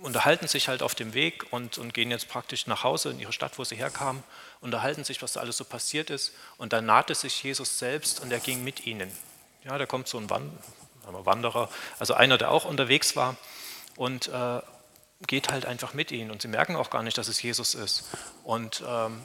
[0.00, 3.32] unterhalten sich halt auf dem Weg und, und gehen jetzt praktisch nach Hause in ihre
[3.32, 4.22] Stadt, wo sie herkamen,
[4.60, 6.32] unterhalten sich, was da alles so passiert ist.
[6.58, 9.10] Und dann nahte sich Jesus selbst und er ging mit ihnen.
[9.64, 13.36] Ja, da kommt so ein Wanderer, also einer, der auch unterwegs war
[13.96, 14.60] und äh,
[15.26, 16.30] geht halt einfach mit ihnen.
[16.30, 18.04] Und sie merken auch gar nicht, dass es Jesus ist.
[18.44, 19.22] Und ähm,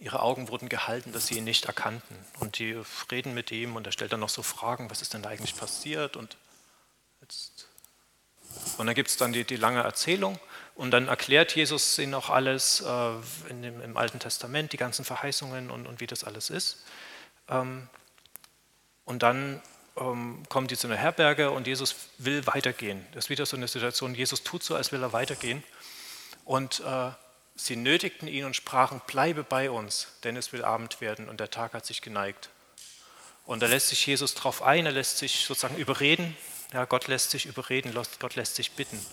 [0.00, 2.16] ihre Augen wurden gehalten, dass sie ihn nicht erkannten.
[2.40, 2.80] Und die
[3.10, 5.56] reden mit ihm und er stellt dann noch so Fragen, was ist denn da eigentlich
[5.56, 6.16] passiert?
[6.16, 6.36] Und
[8.78, 10.38] und dann gibt es dann die, die, lange Erzählung
[10.76, 13.10] und dann erklärt Jesus ihnen auch alles äh,
[13.50, 16.84] dem, im Alten Testament, die ganzen Verheißungen und, und wie das alles ist.
[17.48, 17.88] Ähm,
[19.04, 19.60] und dann
[19.96, 23.04] ähm, kommen die zu einer Herberge und Jesus will weitergehen.
[23.12, 25.64] Das ist wieder so eine Situation, Jesus tut so, als will er weitergehen.
[26.44, 27.10] Und äh,
[27.56, 31.50] sie nötigten ihn und sprachen, bleibe bei uns, denn es will Abend werden und der
[31.50, 32.48] Tag hat sich geneigt.
[33.44, 36.36] Und da lässt sich Jesus darauf ein, er lässt sich sozusagen überreden
[36.72, 39.04] ja, Gott lässt sich überreden, Gott lässt sich bitten.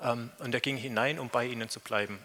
[0.00, 2.18] Ähm, und er ging hinein, um bei ihnen zu bleiben.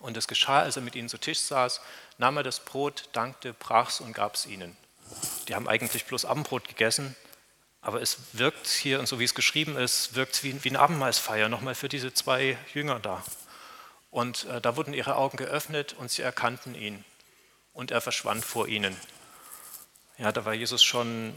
[0.00, 1.80] Und es geschah, als er mit ihnen zu Tisch saß,
[2.18, 4.76] nahm er das Brot, dankte, brach es und gab es ihnen.
[5.48, 7.16] Die haben eigentlich bloß Abendbrot gegessen,
[7.80, 11.48] aber es wirkt hier, und so wie es geschrieben ist, wirkt wie, wie eine Abendmahlsfeier,
[11.48, 13.24] nochmal für diese zwei Jünger da.
[14.10, 17.04] Und äh, da wurden ihre Augen geöffnet und sie erkannten ihn.
[17.72, 18.96] Und er verschwand vor ihnen.
[20.18, 21.34] Ja, da war Jesus schon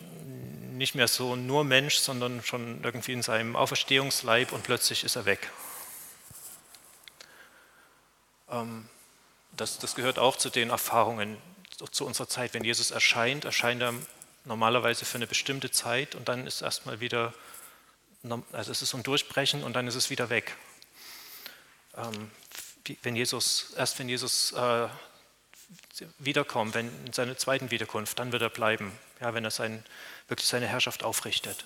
[0.79, 5.25] nicht mehr so nur Mensch, sondern schon irgendwie in seinem Auferstehungsleib und plötzlich ist er
[5.25, 5.51] weg.
[8.49, 8.89] Ähm,
[9.51, 11.37] das, das gehört auch zu den Erfahrungen
[11.91, 12.53] zu unserer Zeit.
[12.53, 13.93] Wenn Jesus erscheint, erscheint er
[14.45, 17.33] normalerweise für eine bestimmte Zeit und dann ist erstmal wieder,
[18.51, 20.55] also es ist ein Durchbrechen und dann ist es wieder weg.
[21.95, 22.31] Ähm,
[23.03, 24.87] wenn Jesus, erst wenn Jesus äh,
[26.19, 29.84] wiederkommt, wenn in seiner zweiten Wiederkunft, dann wird er bleiben, ja, wenn er sein,
[30.27, 31.65] wirklich seine Herrschaft aufrichtet.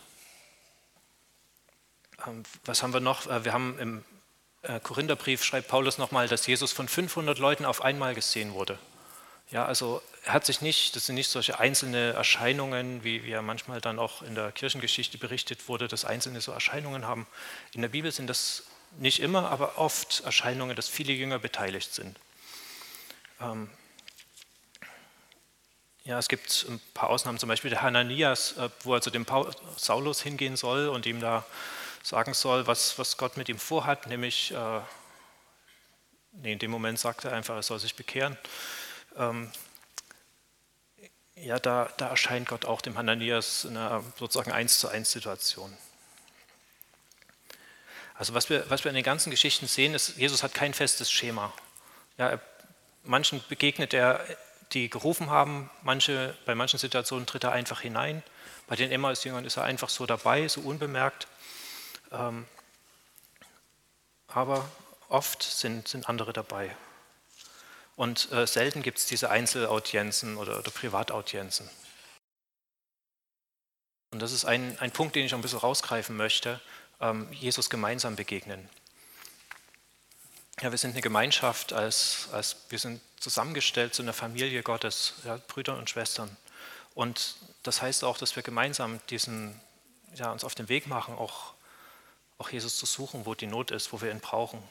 [2.26, 3.28] Ähm, was haben wir noch?
[3.28, 4.06] Äh, wir haben im
[4.64, 8.80] äh, Korintherbrief, schreibt Paulus nochmal, dass Jesus von 500 Leuten auf einmal gesehen wurde.
[9.52, 13.42] Ja, also er hat sich nicht, das sind nicht solche einzelne Erscheinungen, wie, wie ja
[13.42, 17.28] manchmal dann auch in der Kirchengeschichte berichtet wurde, dass Einzelne so Erscheinungen haben.
[17.74, 18.64] In der Bibel sind das
[19.00, 22.18] nicht immer, aber oft Erscheinungen, dass viele Jünger beteiligt sind.
[23.42, 23.70] Ähm,
[26.06, 29.26] ja, es gibt ein paar Ausnahmen, zum Beispiel der Hananias, äh, wo er zu dem
[29.78, 31.46] Saulus hingehen soll und ihm da
[32.04, 34.82] sagen soll, was, was Gott mit ihm vorhat, nämlich, äh,
[36.34, 38.38] nee, in dem Moment sagt er einfach, er soll sich bekehren.
[39.18, 39.50] Ähm,
[41.36, 45.76] ja, da, da, erscheint Gott auch dem Hananias in einer sozusagen eins zu eins Situation.
[48.16, 51.10] Also was wir, was wir in den ganzen Geschichten sehen, ist, Jesus hat kein festes
[51.10, 51.54] Schema.
[52.18, 52.42] Ja, er,
[53.04, 54.26] manchen begegnet er
[54.74, 55.70] die gerufen haben.
[55.82, 58.24] Manche, bei manchen Situationen tritt er einfach hinein.
[58.68, 61.28] Bei den Emmaus-Jüngern ist er einfach so dabei, so unbemerkt.
[62.12, 62.46] Ähm,
[64.28, 64.68] aber
[65.10, 66.76] oft sind, sind andere dabei.
[67.96, 71.70] Und äh, selten gibt es diese Einzelaudienzen oder, oder Privataudienzen.
[74.12, 76.60] Und das ist ein, ein Punkt, den ich ein bisschen rausgreifen möchte.
[77.00, 78.70] Ähm, Jesus gemeinsam begegnen.
[80.62, 85.38] Ja, wir sind eine Gemeinschaft, als, als wir sind zusammengestellt zu einer Familie Gottes, ja,
[85.48, 86.36] Brüder und Schwestern.
[86.94, 89.60] Und das heißt auch, dass wir gemeinsam diesen,
[90.16, 91.54] ja, uns auf den Weg machen, auch,
[92.38, 94.62] auch Jesus zu suchen, wo die Not ist, wo wir ihn brauchen.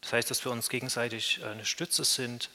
[0.00, 2.50] Das heißt, dass wir uns gegenseitig äh, eine Stütze sind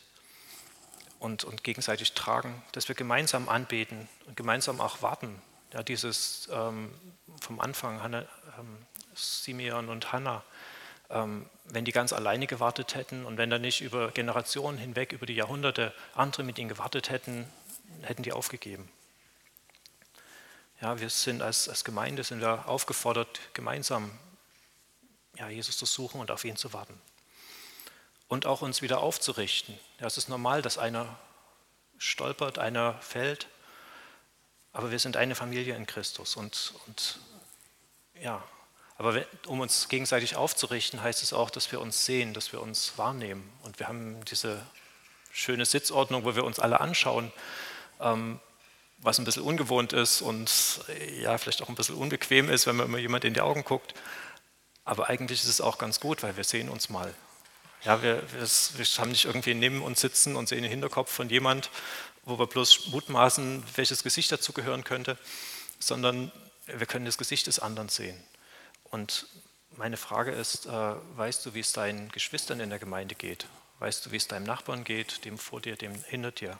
[1.19, 5.41] und, und gegenseitig tragen, dass wir gemeinsam anbeten und gemeinsam auch warten.
[5.73, 6.93] Ja, dieses ähm,
[7.41, 8.25] vom Anfang, Hanna,
[8.59, 10.43] ähm, Simeon und Hannah,
[11.09, 15.33] wenn die ganz alleine gewartet hätten und wenn da nicht über Generationen hinweg, über die
[15.33, 17.51] Jahrhunderte andere mit ihnen gewartet hätten,
[18.03, 18.89] hätten die aufgegeben.
[20.81, 24.17] Ja, wir sind als, als Gemeinde sind wir aufgefordert, gemeinsam
[25.37, 26.99] ja, Jesus zu suchen und auf ihn zu warten.
[28.27, 29.77] Und auch uns wieder aufzurichten.
[29.99, 31.17] Ja, es ist normal, dass einer
[31.97, 33.47] stolpert, einer fällt,
[34.71, 37.19] aber wir sind eine Familie in Christus und, und
[38.13, 38.43] ja,
[38.99, 42.97] aber um uns gegenseitig aufzurichten, heißt es auch, dass wir uns sehen, dass wir uns
[42.97, 43.49] wahrnehmen.
[43.63, 44.61] Und wir haben diese
[45.31, 47.31] schöne Sitzordnung, wo wir uns alle anschauen.
[48.01, 48.41] Ähm,
[49.01, 50.81] was ein bisschen ungewohnt ist und
[51.21, 53.93] ja, vielleicht auch ein bisschen unbequem ist, wenn man immer jemand in die Augen guckt.
[54.83, 57.13] Aber eigentlich ist es auch ganz gut, weil wir sehen uns mal.
[57.85, 61.29] Ja, wir, wir, wir haben nicht irgendwie neben uns sitzen und sehen den Hinterkopf von
[61.29, 61.69] jemand,
[62.25, 65.17] wo wir bloß mutmaßen, welches Gesicht dazu gehören könnte,
[65.79, 66.33] sondern
[66.65, 68.21] wir können das Gesicht des anderen sehen.
[68.91, 69.27] Und
[69.77, 73.47] meine Frage ist, äh, weißt du, wie es deinen Geschwistern in der Gemeinde geht?
[73.79, 76.59] Weißt du, wie es deinem Nachbarn geht, dem vor dir, dem hinter dir?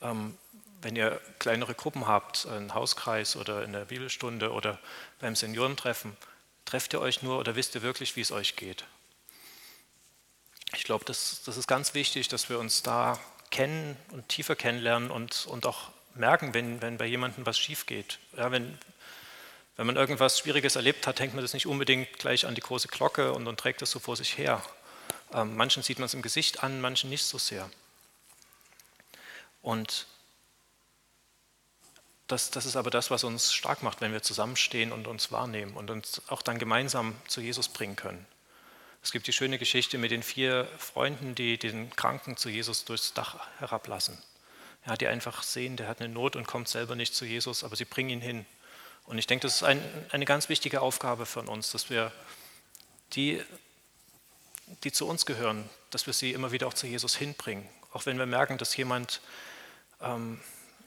[0.00, 0.36] Ähm,
[0.80, 4.78] wenn ihr kleinere Gruppen habt, einen Hauskreis oder in der Bibelstunde oder
[5.20, 6.16] beim Seniorentreffen,
[6.64, 8.84] trefft ihr euch nur oder wisst ihr wirklich, wie es euch geht?
[10.74, 13.18] Ich glaube, das, das ist ganz wichtig, dass wir uns da
[13.50, 18.18] kennen und tiefer kennenlernen und, und auch merken, wenn, wenn bei jemandem was schief geht.
[18.36, 18.78] Ja, wenn,
[19.76, 22.88] wenn man irgendwas Schwieriges erlebt hat, hängt man das nicht unbedingt gleich an die große
[22.88, 24.62] Glocke und, und trägt das so vor sich her.
[25.32, 27.68] Ähm, manchen sieht man es im Gesicht an, manchen nicht so sehr.
[29.62, 30.06] Und
[32.26, 35.74] das, das ist aber das, was uns stark macht, wenn wir zusammenstehen und uns wahrnehmen
[35.74, 38.26] und uns auch dann gemeinsam zu Jesus bringen können.
[39.02, 43.14] Es gibt die schöne Geschichte mit den vier Freunden, die den Kranken zu Jesus durchs
[43.14, 44.16] Dach herablassen.
[44.86, 47.76] Ja, die einfach sehen, der hat eine Not und kommt selber nicht zu Jesus, aber
[47.76, 48.46] sie bringen ihn hin.
[49.04, 52.12] Und ich denke, das ist ein, eine ganz wichtige Aufgabe von uns, dass wir
[53.12, 53.42] die,
[54.84, 57.68] die zu uns gehören, dass wir sie immer wieder auch zu Jesus hinbringen.
[57.92, 59.20] Auch wenn wir merken, dass jemand
[60.00, 60.40] ähm,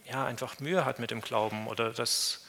[0.09, 2.45] ja, einfach Mühe hat mit dem Glauben oder dass,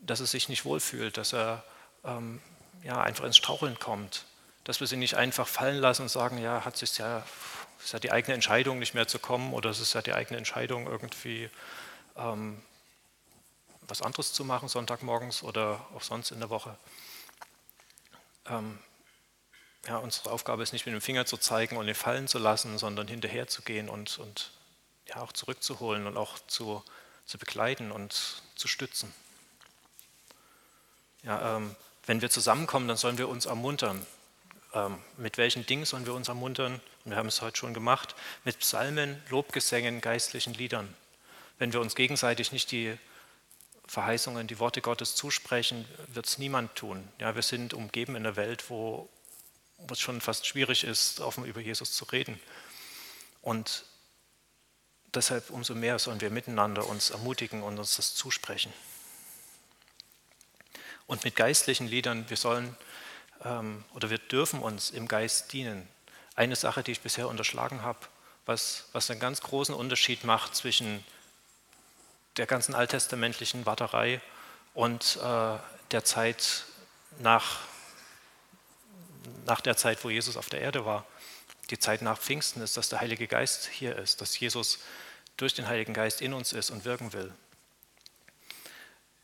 [0.00, 1.64] dass er sich nicht wohlfühlt, dass er
[2.04, 2.40] ähm,
[2.82, 4.24] ja, einfach ins Straucheln kommt.
[4.64, 7.24] Dass wir sie nicht einfach fallen lassen und sagen, ja, hat sich ja,
[7.82, 10.38] ist ja die eigene Entscheidung, nicht mehr zu kommen oder es ist ja die eigene
[10.38, 11.50] Entscheidung, irgendwie
[12.16, 12.62] ähm,
[13.88, 16.76] was anderes zu machen, Sonntagmorgens oder auch sonst in der Woche.
[18.46, 18.78] Ähm,
[19.86, 22.78] ja, unsere Aufgabe ist nicht mit dem Finger zu zeigen und ihn fallen zu lassen,
[22.78, 24.50] sondern hinterher zu gehen und, und
[25.06, 26.82] ja, auch zurückzuholen und auch zu,
[27.26, 29.12] zu begleiten und zu stützen.
[31.22, 34.06] Ja, ähm, wenn wir zusammenkommen, dann sollen wir uns ermuntern.
[34.72, 36.80] Ähm, mit welchen Dingen sollen wir uns ermuntern?
[37.04, 40.94] Und wir haben es heute schon gemacht, mit Psalmen, Lobgesängen, geistlichen Liedern.
[41.58, 42.98] Wenn wir uns gegenseitig nicht die
[43.86, 47.06] Verheißungen, die Worte Gottes zusprechen, wird es niemand tun.
[47.18, 49.08] Ja, wir sind umgeben in einer Welt, wo,
[49.78, 52.40] wo es schon fast schwierig ist, offen über Jesus zu reden.
[53.42, 53.84] Und
[55.14, 58.72] deshalb umso mehr sollen wir miteinander uns ermutigen und uns das zusprechen.
[61.06, 62.74] Und mit geistlichen Liedern, wir sollen
[63.44, 65.86] ähm, oder wir dürfen uns im Geist dienen.
[66.34, 67.98] Eine Sache, die ich bisher unterschlagen habe,
[68.46, 71.04] was, was einen ganz großen Unterschied macht zwischen
[72.36, 74.20] der ganzen alttestamentlichen Warterei
[74.74, 75.56] und äh,
[75.90, 76.64] der Zeit
[77.18, 77.60] nach,
[79.46, 81.06] nach der Zeit, wo Jesus auf der Erde war.
[81.70, 84.80] Die Zeit nach Pfingsten ist, dass der Heilige Geist hier ist, dass Jesus
[85.36, 87.32] durch den Heiligen Geist in uns ist und wirken will.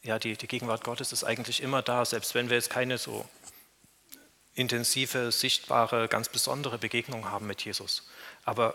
[0.03, 3.29] Ja, die, die Gegenwart Gottes ist eigentlich immer da, selbst wenn wir jetzt keine so
[4.55, 8.09] intensive, sichtbare, ganz besondere Begegnung haben mit Jesus.
[8.45, 8.75] Aber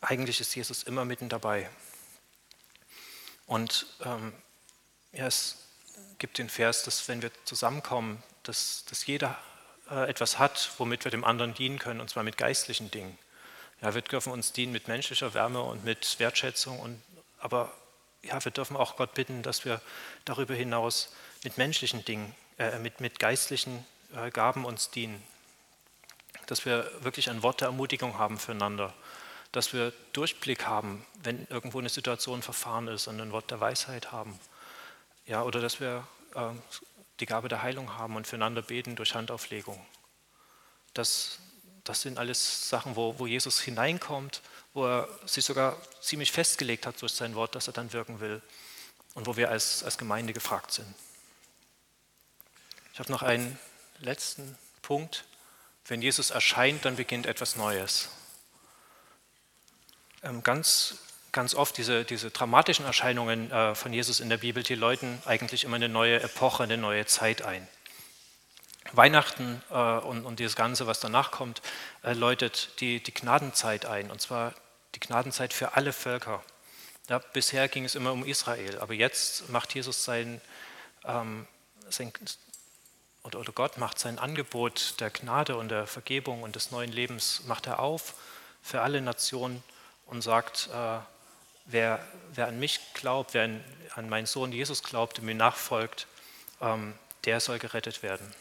[0.00, 1.70] eigentlich ist Jesus immer mitten dabei.
[3.50, 4.32] Und ähm,
[5.10, 5.56] ja, es
[6.20, 9.36] gibt den Vers, dass wenn wir zusammenkommen, dass, dass jeder
[9.90, 13.18] äh, etwas hat, womit wir dem anderen dienen können, und zwar mit geistlichen Dingen.
[13.82, 17.02] Ja, wir dürfen uns dienen mit menschlicher Wärme und mit Wertschätzung, und,
[17.40, 17.72] aber
[18.22, 19.80] ja, wir dürfen auch Gott bitten, dass wir
[20.24, 23.84] darüber hinaus mit menschlichen Dingen, äh, mit, mit geistlichen
[24.14, 25.20] äh, Gaben uns dienen.
[26.46, 28.94] Dass wir wirklich ein Wort der Ermutigung haben füreinander.
[29.52, 34.12] Dass wir Durchblick haben, wenn irgendwo eine Situation verfahren ist und ein Wort der Weisheit
[34.12, 34.38] haben.
[35.26, 36.50] Ja, oder dass wir äh,
[37.20, 39.84] die Gabe der Heilung haben und füreinander beten durch Handauflegung.
[40.94, 41.38] Das,
[41.84, 47.00] das sind alles Sachen, wo, wo Jesus hineinkommt, wo er sich sogar ziemlich festgelegt hat
[47.00, 48.40] durch sein Wort, dass er dann wirken will
[49.14, 50.94] und wo wir als, als Gemeinde gefragt sind.
[52.92, 53.58] Ich habe noch einen
[54.00, 55.24] letzten Punkt.
[55.86, 58.08] Wenn Jesus erscheint, dann beginnt etwas Neues.
[60.22, 60.96] Ähm, ganz,
[61.32, 65.64] ganz oft diese, diese dramatischen Erscheinungen äh, von Jesus in der Bibel, die läuten eigentlich
[65.64, 67.66] immer eine neue Epoche, eine neue Zeit ein.
[68.92, 71.62] Weihnachten äh, und, und dieses Ganze, was danach kommt,
[72.02, 74.54] äh, läutet die, die Gnadenzeit ein, und zwar
[74.94, 76.42] die Gnadenzeit für alle Völker.
[77.08, 80.40] Ja, bisher ging es immer um Israel, aber jetzt macht Jesus sein,
[81.04, 81.46] ähm,
[81.88, 82.12] sein
[83.22, 87.42] oder, oder, Gott macht sein Angebot der Gnade und der Vergebung und des neuen Lebens,
[87.46, 88.14] macht er auf
[88.62, 89.62] für alle Nationen
[90.10, 90.98] und sagt, äh,
[91.66, 92.04] wer,
[92.34, 96.06] wer, an mich glaubt, wer an, an, meinen Sohn Jesus glaubt und mir nachfolgt,
[96.60, 96.94] ähm,
[97.24, 98.34] der soll gerettet werden.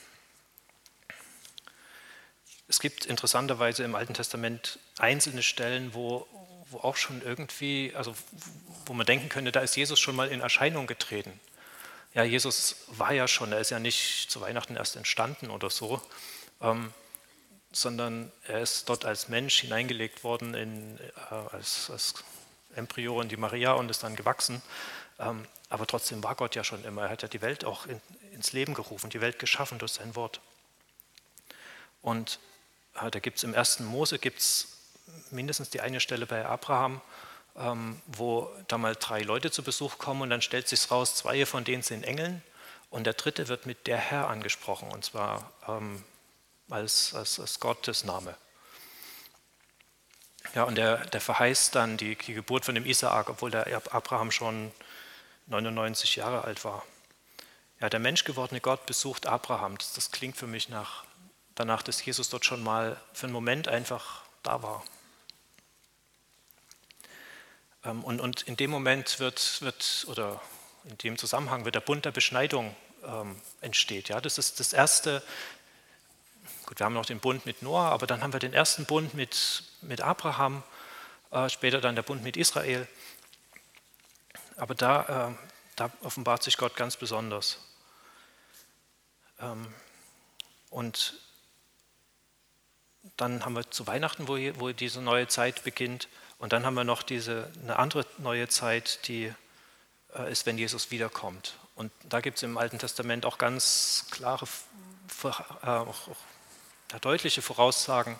[2.68, 6.28] Es gibt interessanterweise im Alten Testament einzelne Stellen, wo,
[6.70, 8.16] wo auch schon irgendwie, also
[8.86, 11.40] wo man denken könnte, da ist Jesus schon mal in Erscheinung getreten.
[12.14, 16.02] Ja, Jesus war ja schon, er ist ja nicht zu Weihnachten erst entstanden oder so,
[16.62, 16.94] ähm,
[17.72, 22.14] sondern er ist dort als Mensch hineingelegt worden, in, äh, als, als,
[22.76, 24.62] Embryo in die Maria und ist dann gewachsen.
[25.18, 27.04] Ähm, aber trotzdem war Gott ja schon immer.
[27.04, 28.00] Er hat ja die Welt auch in,
[28.32, 30.40] ins Leben gerufen, die Welt geschaffen durch sein Wort.
[32.02, 32.40] Und
[33.02, 34.78] äh, da gibt es im ersten Mose gibt's
[35.32, 37.02] mindestens die eine Stelle bei Abraham,
[37.58, 41.46] ähm, wo da mal drei Leute zu Besuch kommen und dann stellt sich raus, zwei
[41.46, 42.42] von denen sind Engeln
[42.90, 46.04] und der dritte wird mit der Herr angesprochen und zwar ähm,
[46.70, 48.36] als, als, als Gottes Name.
[50.56, 54.32] Ja, und der, der verheißt dann die, die Geburt von dem Isaak, obwohl der Abraham
[54.32, 54.72] schon
[55.48, 56.84] 99 Jahre alt war.
[57.82, 59.78] Ja, der menschgewordene Gott besucht Abraham.
[59.78, 61.06] Das, das klingt für mich nach,
[61.56, 64.84] danach, dass Jesus dort schon mal für einen Moment einfach da war.
[67.86, 70.42] Ähm, und, und in dem Moment wird, wird, oder
[70.86, 74.10] in dem Zusammenhang wird der Bund der Beschneidung ähm, entsteht.
[74.10, 75.24] Ja, das ist das erste,
[76.70, 79.16] gut, wir haben noch den Bund mit Noah, aber dann haben wir den ersten Bund
[79.16, 80.62] mit, mit Abraham,
[81.32, 82.88] äh, später dann der Bund mit Israel.
[84.56, 87.58] Aber da, äh, da offenbart sich Gott ganz besonders.
[89.40, 89.74] Ähm,
[90.70, 91.16] und
[93.18, 96.08] dann haben wir zu Weihnachten, wo, wo diese neue Zeit beginnt.
[96.38, 99.34] Und dann haben wir noch diese, eine andere neue Zeit, die
[100.14, 101.56] äh, ist, wenn Jesus wiederkommt.
[101.74, 104.46] Und da gibt es im Alten Testament auch ganz klare,
[105.24, 105.28] äh,
[105.68, 106.18] auch, auch,
[106.98, 108.20] deutliche Voraussagen.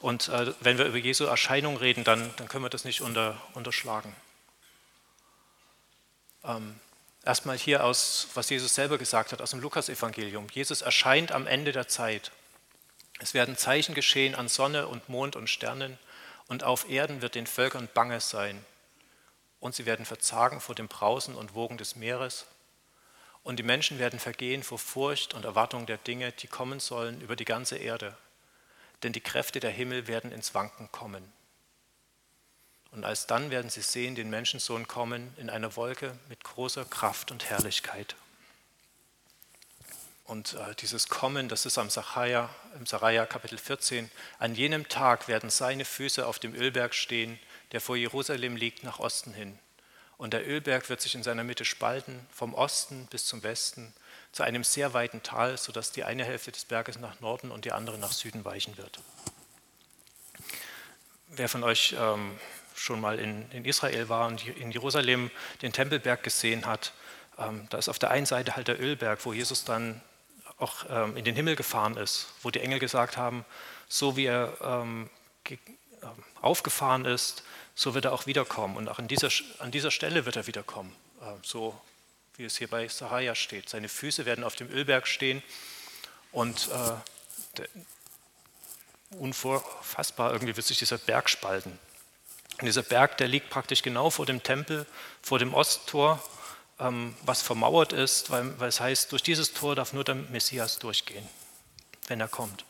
[0.00, 3.40] Und äh, wenn wir über Jesu Erscheinung reden, dann, dann können wir das nicht unter,
[3.54, 4.14] unterschlagen.
[6.44, 6.78] Ähm,
[7.24, 10.46] erstmal hier aus, was Jesus selber gesagt hat, aus dem Lukasevangelium.
[10.52, 12.30] Jesus erscheint am Ende der Zeit.
[13.18, 15.98] Es werden Zeichen geschehen an Sonne und Mond und Sternen
[16.46, 18.64] und auf Erden wird den Völkern bange sein.
[19.60, 22.46] Und sie werden verzagen vor dem Brausen und Wogen des Meeres.
[23.44, 27.36] Und die Menschen werden vergehen vor Furcht und Erwartung der Dinge, die kommen sollen über
[27.36, 28.16] die ganze Erde.
[29.02, 31.30] Denn die Kräfte der Himmel werden ins Wanken kommen.
[32.90, 37.44] Und alsdann werden sie sehen den Menschensohn kommen in einer Wolke mit großer Kraft und
[37.44, 38.16] Herrlichkeit.
[40.24, 44.10] Und äh, dieses Kommen, das ist am Sacharja, im Sacharja Kapitel 14.
[44.38, 47.38] An jenem Tag werden seine Füße auf dem Ölberg stehen,
[47.72, 49.58] der vor Jerusalem liegt, nach Osten hin.
[50.16, 53.92] Und der Ölberg wird sich in seiner Mitte spalten, vom Osten bis zum Westen,
[54.32, 57.72] zu einem sehr weiten Tal, sodass die eine Hälfte des Berges nach Norden und die
[57.72, 59.00] andere nach Süden weichen wird.
[61.28, 62.38] Wer von euch ähm,
[62.74, 65.30] schon mal in, in, Israel war und in Jerusalem
[65.62, 66.92] den Tempelberg gesehen hat,
[67.38, 70.00] ähm, da ist auf der einen Seite halt der Ölberg, wo Jesus dann
[70.58, 73.44] auch ähm, in den Himmel gefahren ist, wo die Engel gesagt haben,
[73.88, 75.10] so wie er ähm,
[75.50, 77.42] ähm, aufgefahren ist,
[77.74, 78.76] so wird er auch wiederkommen.
[78.76, 81.78] Und auch an dieser, an dieser Stelle wird er wiederkommen, äh, so
[82.36, 83.68] wie es hier bei Sahaja steht.
[83.68, 85.42] Seine Füße werden auf dem Ölberg stehen
[86.32, 86.92] und äh,
[87.58, 87.68] der,
[89.18, 91.78] unvorfassbar irgendwie wird sich dieser Berg spalten.
[92.60, 94.86] Und dieser Berg, der liegt praktisch genau vor dem Tempel,
[95.22, 96.22] vor dem Osttor
[96.78, 100.78] ähm, was vermauert ist, weil, weil es heißt, durch dieses Tor darf nur der Messias
[100.78, 101.28] durchgehen,
[102.08, 102.64] wenn er kommt.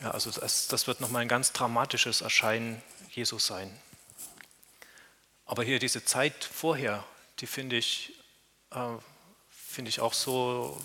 [0.00, 3.70] Ja, also das, das wird nochmal ein ganz dramatisches Erscheinen Jesus sein.
[5.44, 7.04] Aber hier diese Zeit vorher,
[7.40, 8.14] die finde ich,
[8.70, 8.78] äh,
[9.50, 10.80] finde ich auch so,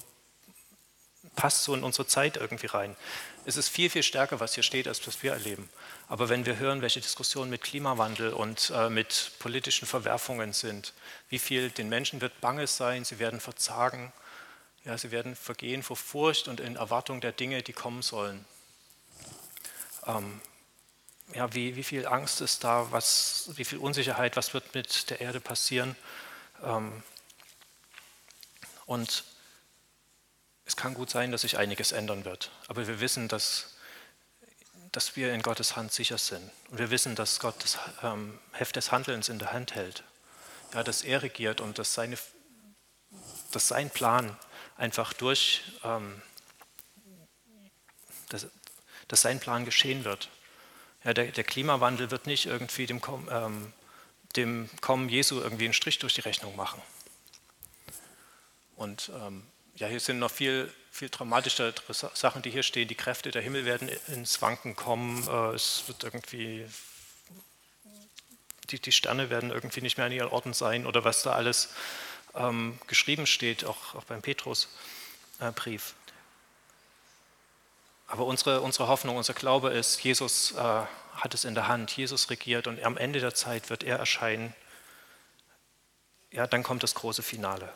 [1.36, 2.95] passt so in unsere Zeit irgendwie rein.
[3.45, 5.70] Es ist viel, viel stärker, was hier steht, als was wir erleben.
[6.07, 10.93] Aber wenn wir hören, welche Diskussionen mit Klimawandel und äh, mit politischen Verwerfungen sind,
[11.30, 14.11] wie viel den Menschen wird bange sein, sie werden verzagen,
[14.84, 18.45] ja, sie werden vergehen vor Furcht und in Erwartung der Dinge, die kommen sollen.
[20.08, 20.41] Ähm,
[21.34, 25.22] ja, wie, wie viel Angst ist da, was, wie viel Unsicherheit, was wird mit der
[25.22, 25.95] Erde passieren?
[26.64, 27.03] Ähm,
[28.86, 29.24] und
[30.66, 33.76] es kann gut sein, dass sich einiges ändern wird, aber wir wissen, dass,
[34.91, 36.51] dass wir in Gottes Hand sicher sind.
[36.70, 40.03] Und wir wissen, dass Gott das ähm, Heft des Handelns in der Hand hält.
[40.74, 42.18] Ja, dass er regiert und dass, seine,
[43.51, 44.36] dass sein Plan
[44.76, 46.22] einfach durch, ähm,
[48.30, 48.47] dass,
[49.08, 50.30] dass sein Plan geschehen wird.
[51.03, 53.74] Ja, der, der Klimawandel wird nicht irgendwie dem, ähm,
[54.36, 56.82] dem Kommen Jesu irgendwie einen Strich durch die Rechnung machen.
[58.76, 59.43] Und ähm,
[59.76, 61.74] ja, hier sind noch viel, viel dramatischere
[62.14, 62.88] Sachen, die hier stehen.
[62.88, 65.28] Die Kräfte der Himmel werden ins Wanken kommen.
[65.28, 66.66] Äh, es wird irgendwie,
[68.72, 71.70] die, die Sterne werden irgendwie nicht mehr an ihren Orten sein oder was da alles
[72.34, 74.70] ähm, geschrieben steht, auch, auch beim Petrusbrief.
[75.39, 76.05] Äh,
[78.08, 82.30] Aber unsere, unsere Hoffnung, unser Glaube ist, Jesus äh, hat es in der Hand, Jesus
[82.30, 84.53] regiert und am Ende der Zeit wird er erscheinen.
[86.32, 87.72] Ja, dann kommt das große Finale.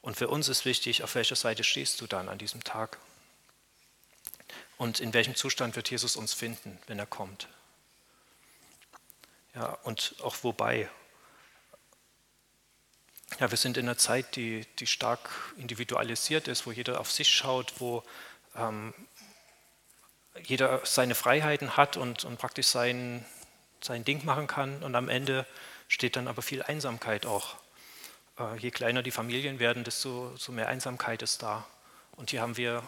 [0.00, 2.98] Und für uns ist wichtig, auf welcher Seite stehst du dann an diesem Tag?
[4.78, 7.48] Und in welchem Zustand wird Jesus uns finden, wenn er kommt?
[9.54, 10.88] Ja, und auch wobei.
[13.40, 17.28] Ja, wir sind in einer Zeit, die, die stark individualisiert ist, wo jeder auf sich
[17.28, 18.04] schaut, wo
[18.56, 18.94] ähm,
[20.42, 23.24] jeder seine Freiheiten hat und, und praktisch sein,
[23.80, 24.82] sein Ding machen kann.
[24.82, 25.46] Und am Ende
[25.88, 27.56] steht dann aber viel Einsamkeit auch.
[28.38, 31.66] Äh, je kleiner die Familien werden, desto, desto mehr Einsamkeit ist da.
[32.16, 32.82] Und hier haben wir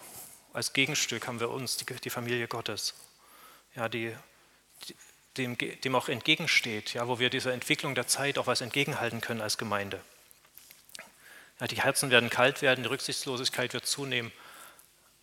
[0.52, 2.94] als Gegenstück haben wir uns, die, die Familie Gottes,
[3.76, 4.14] ja, die,
[4.88, 4.96] die,
[5.36, 9.40] dem, dem auch entgegensteht, ja, wo wir dieser Entwicklung der Zeit auch was entgegenhalten können
[9.40, 10.00] als Gemeinde.
[11.60, 14.32] Ja, die Herzen werden kalt werden, die Rücksichtslosigkeit wird zunehmen,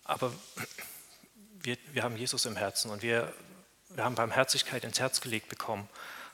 [0.06, 0.32] aber
[1.62, 3.34] wir, wir haben Jesus im Herzen und wir,
[3.90, 5.90] wir haben Barmherzigkeit ins Herz gelegt bekommen.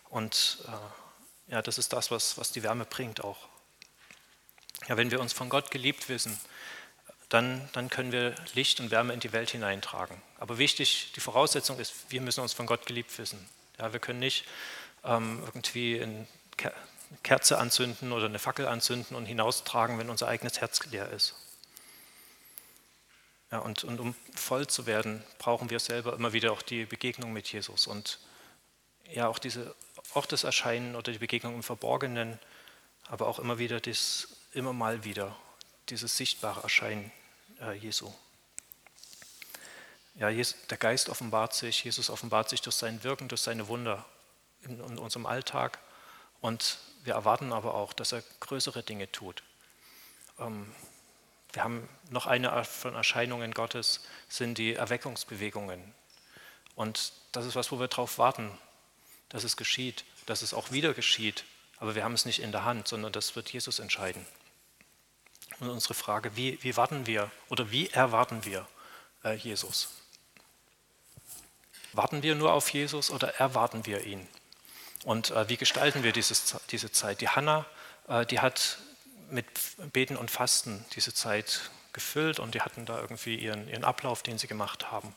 [0.09, 3.47] Und äh, ja, das ist das, was, was die Wärme bringt auch.
[4.88, 6.38] Ja, wenn wir uns von Gott geliebt wissen,
[7.30, 10.22] dann, dann können wir Licht und Wärme in die Welt hineintragen.
[10.38, 13.47] Aber wichtig, die Voraussetzung ist, wir müssen uns von Gott geliebt wissen.
[13.80, 14.45] Ja, wir können nicht
[15.05, 16.28] ähm, irgendwie eine
[17.24, 21.36] Kerze anzünden oder eine Fackel anzünden und hinaustragen, wenn unser eigenes Herz leer ist.
[23.52, 27.34] Ja, und, und um voll zu werden, brauchen wir selber immer wieder auch die Begegnung
[27.34, 28.20] mit Jesus und
[29.12, 29.76] ja auch diese
[30.14, 32.39] auch das Erscheinen oder die Begegnung im Verborgenen,
[33.08, 35.36] aber auch immer wieder das immer mal wieder
[35.89, 37.12] dieses sichtbare Erscheinen
[37.60, 38.12] äh, Jesu.
[40.16, 44.06] Ja, der Geist offenbart sich, Jesus offenbart sich durch sein Wirken, durch seine Wunder
[44.64, 45.80] in, in unserem Alltag
[46.41, 49.43] und wir erwarten aber auch, dass er größere Dinge tut.
[50.39, 50.74] Ähm,
[51.54, 55.93] wir haben noch eine Art von Erscheinungen Gottes, sind die Erweckungsbewegungen.
[56.76, 58.58] Und das ist was, wo wir darauf warten,
[59.30, 61.45] dass es geschieht, dass es auch wieder geschieht.
[61.80, 64.26] Aber wir haben es nicht in der Hand, sondern das wird Jesus entscheiden.
[65.60, 68.68] Und unsere Frage, wie, wie warten wir oder wie erwarten wir
[69.24, 69.89] äh, Jesus?
[71.93, 74.28] Warten wir nur auf Jesus oder erwarten wir ihn?
[75.04, 77.22] Und äh, wie gestalten wir dieses, diese Zeit?
[77.22, 77.66] Die Hanna,
[78.08, 78.80] äh, die hat
[79.32, 79.45] mit
[79.93, 84.38] Beten und Fasten diese Zeit gefüllt und die hatten da irgendwie ihren, ihren Ablauf, den
[84.38, 85.13] sie gemacht haben.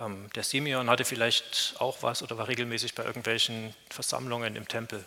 [0.00, 5.04] Ähm, der Simeon hatte vielleicht auch was oder war regelmäßig bei irgendwelchen Versammlungen im Tempel.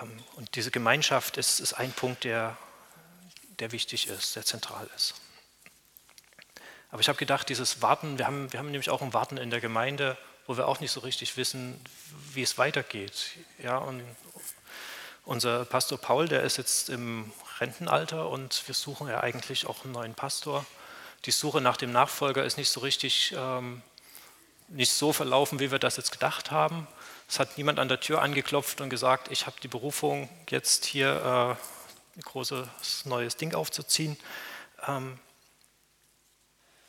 [0.00, 2.56] Ähm, und diese Gemeinschaft ist, ist ein Punkt, der,
[3.58, 5.14] der wichtig ist, der zentral ist.
[6.90, 9.50] Aber ich habe gedacht, dieses Warten, wir haben, wir haben nämlich auch ein Warten in
[9.50, 10.16] der Gemeinde,
[10.46, 11.80] wo wir auch nicht so richtig wissen,
[12.32, 13.36] wie es weitergeht.
[13.62, 14.02] Ja, und
[15.30, 19.92] unser Pastor Paul, der ist jetzt im Rentenalter und wir suchen ja eigentlich auch einen
[19.92, 20.66] neuen Pastor.
[21.24, 23.80] Die Suche nach dem Nachfolger ist nicht so richtig, ähm,
[24.66, 26.88] nicht so verlaufen, wie wir das jetzt gedacht haben.
[27.28, 31.12] Es hat niemand an der Tür angeklopft und gesagt, ich habe die Berufung, jetzt hier
[31.56, 34.16] äh, ein großes neues Ding aufzuziehen.
[34.88, 35.16] Ähm,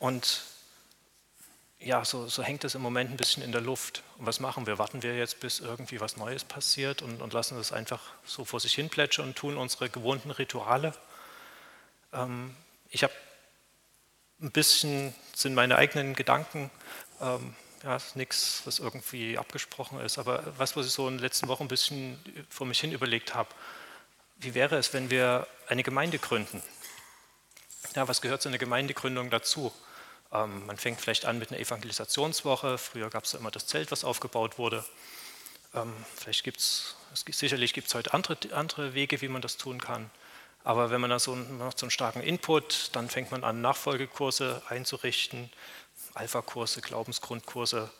[0.00, 0.42] und
[1.84, 4.02] ja, so, so, hängt es im Moment ein bisschen in der Luft.
[4.18, 4.78] Und was machen wir?
[4.78, 8.60] Warten wir jetzt, bis irgendwie was Neues passiert und, und lassen es einfach so vor
[8.60, 10.94] sich hin plätschern und tun unsere gewohnten Rituale?
[12.12, 12.54] Ähm,
[12.90, 13.12] ich habe
[14.40, 16.70] ein bisschen, sind meine eigenen Gedanken,
[17.20, 21.48] ähm, ja, nichts, was irgendwie abgesprochen ist, aber was, was ich so in den letzten
[21.48, 22.18] Wochen ein bisschen
[22.48, 23.48] vor mich hin überlegt habe,
[24.36, 26.62] wie wäre es, wenn wir eine Gemeinde gründen?
[27.94, 29.72] Ja, was gehört zu einer Gemeindegründung dazu?
[30.32, 32.78] Ähm, man fängt vielleicht an mit einer Evangelisationswoche.
[32.78, 34.84] Früher gab es ja immer das Zelt, was aufgebaut wurde.
[35.74, 39.80] Ähm, vielleicht gibt es, sicherlich gibt es heute andere, andere Wege, wie man das tun
[39.80, 40.10] kann.
[40.64, 43.60] Aber wenn man da so, man hat so einen starken Input, dann fängt man an,
[43.60, 45.50] Nachfolgekurse einzurichten,
[46.14, 47.90] Alpha-Kurse, Glaubensgrundkurse,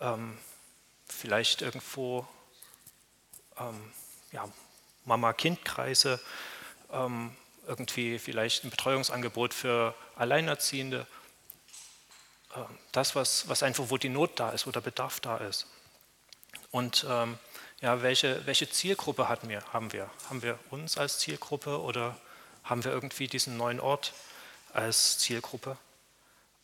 [0.00, 0.36] ähm,
[1.06, 2.26] vielleicht irgendwo
[3.58, 3.92] ähm,
[4.32, 4.48] ja,
[5.04, 6.20] Mama-Kind-Kreise,
[6.92, 7.36] ähm,
[7.66, 11.06] irgendwie vielleicht ein Betreuungsangebot für Alleinerziehende
[12.92, 15.66] das, was, was einfach, wo die Not da ist, wo der Bedarf da ist.
[16.70, 17.38] Und ähm,
[17.80, 20.10] ja, welche, welche Zielgruppe hatten wir, haben wir?
[20.28, 22.16] Haben wir uns als Zielgruppe oder
[22.64, 24.12] haben wir irgendwie diesen neuen Ort
[24.72, 25.76] als Zielgruppe?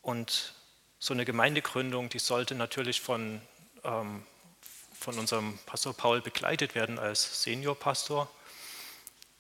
[0.03, 0.55] Und
[0.99, 3.41] so eine Gemeindegründung, die sollte natürlich von,
[3.85, 4.25] ähm,
[4.99, 8.31] von unserem Pastor Paul begleitet werden als Seniorpastor.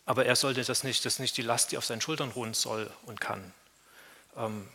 [0.07, 2.55] Aber er sollte das nicht, das ist nicht die Last, die auf seinen Schultern ruhen
[2.55, 3.52] soll und kann.
[4.36, 4.68] Ähm,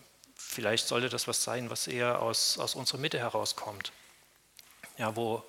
[0.50, 3.92] vielleicht sollte das was sein, was eher aus, aus unserer Mitte herauskommt,
[4.98, 5.44] ja, wo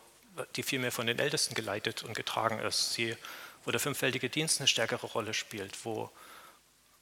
[0.56, 3.16] die vielmehr von den Ältesten geleitet und getragen ist, sie,
[3.64, 6.10] wo der fünffältige Dienst eine stärkere Rolle spielt, wo,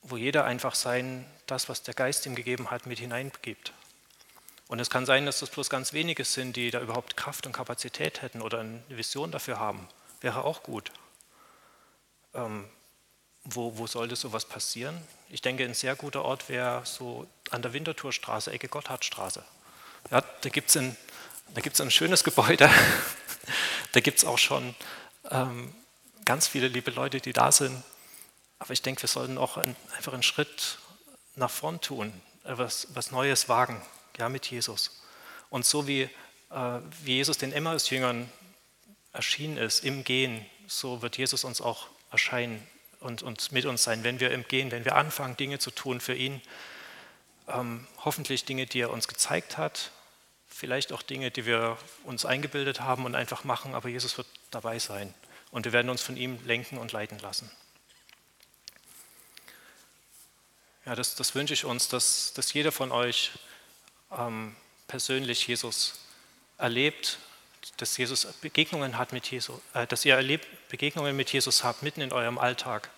[0.02, 3.72] wo jeder einfach sein, das, was der Geist ihm gegeben hat, mit hineingibt.
[4.68, 7.52] Und es kann sein, dass das bloß ganz wenige sind, die da überhaupt Kraft und
[7.52, 9.88] Kapazität hätten oder eine Vision dafür haben.
[10.20, 10.92] Wäre auch gut.
[12.34, 12.68] Ähm,
[13.54, 15.00] wo, wo sollte sowas passieren?
[15.30, 19.44] Ich denke, ein sehr guter Ort wäre so an der Winterthurstraße, Ecke Gotthardstraße.
[20.10, 20.96] Ja, da gibt es ein,
[21.54, 22.70] ein schönes Gebäude,
[23.92, 24.74] da gibt es auch schon
[25.30, 25.74] ähm,
[26.24, 27.82] ganz viele liebe Leute, die da sind.
[28.58, 30.78] Aber ich denke, wir sollten auch ein, einfach einen Schritt
[31.36, 32.12] nach vorn tun,
[32.44, 33.80] etwas was Neues wagen
[34.18, 35.02] ja, mit Jesus.
[35.50, 36.02] Und so wie,
[36.50, 38.30] äh, wie Jesus den Emmaus-Jüngern
[39.12, 42.66] erschienen ist im Gehen, so wird Jesus uns auch erscheinen
[43.00, 46.00] und, und mit uns sein, wenn wir im Gehen, wenn wir anfangen, Dinge zu tun
[46.00, 46.40] für ihn.
[47.48, 49.90] Ähm, hoffentlich Dinge, die er uns gezeigt hat,
[50.48, 54.78] vielleicht auch Dinge, die wir uns eingebildet haben und einfach machen, aber Jesus wird dabei
[54.78, 55.14] sein
[55.50, 57.50] und wir werden uns von ihm lenken und leiten lassen.
[60.84, 63.32] Ja, das, das wünsche ich uns, dass, dass jeder von euch
[64.10, 66.00] ähm, persönlich Jesus
[66.56, 67.18] erlebt,
[67.76, 72.00] dass Jesus Begegnungen hat mit Jesus, äh, dass ihr erlebt, Begegnungen mit Jesus habt mitten
[72.00, 72.90] in eurem Alltag,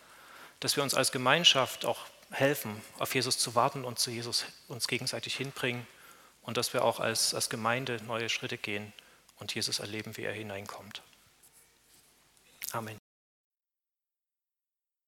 [0.60, 4.86] dass wir uns als Gemeinschaft auch helfen, auf Jesus zu warten und zu Jesus uns
[4.86, 5.86] gegenseitig hinbringen
[6.42, 8.92] und dass wir auch als, als Gemeinde neue Schritte gehen
[9.38, 11.02] und Jesus erleben, wie er hineinkommt.
[12.72, 12.99] Amen.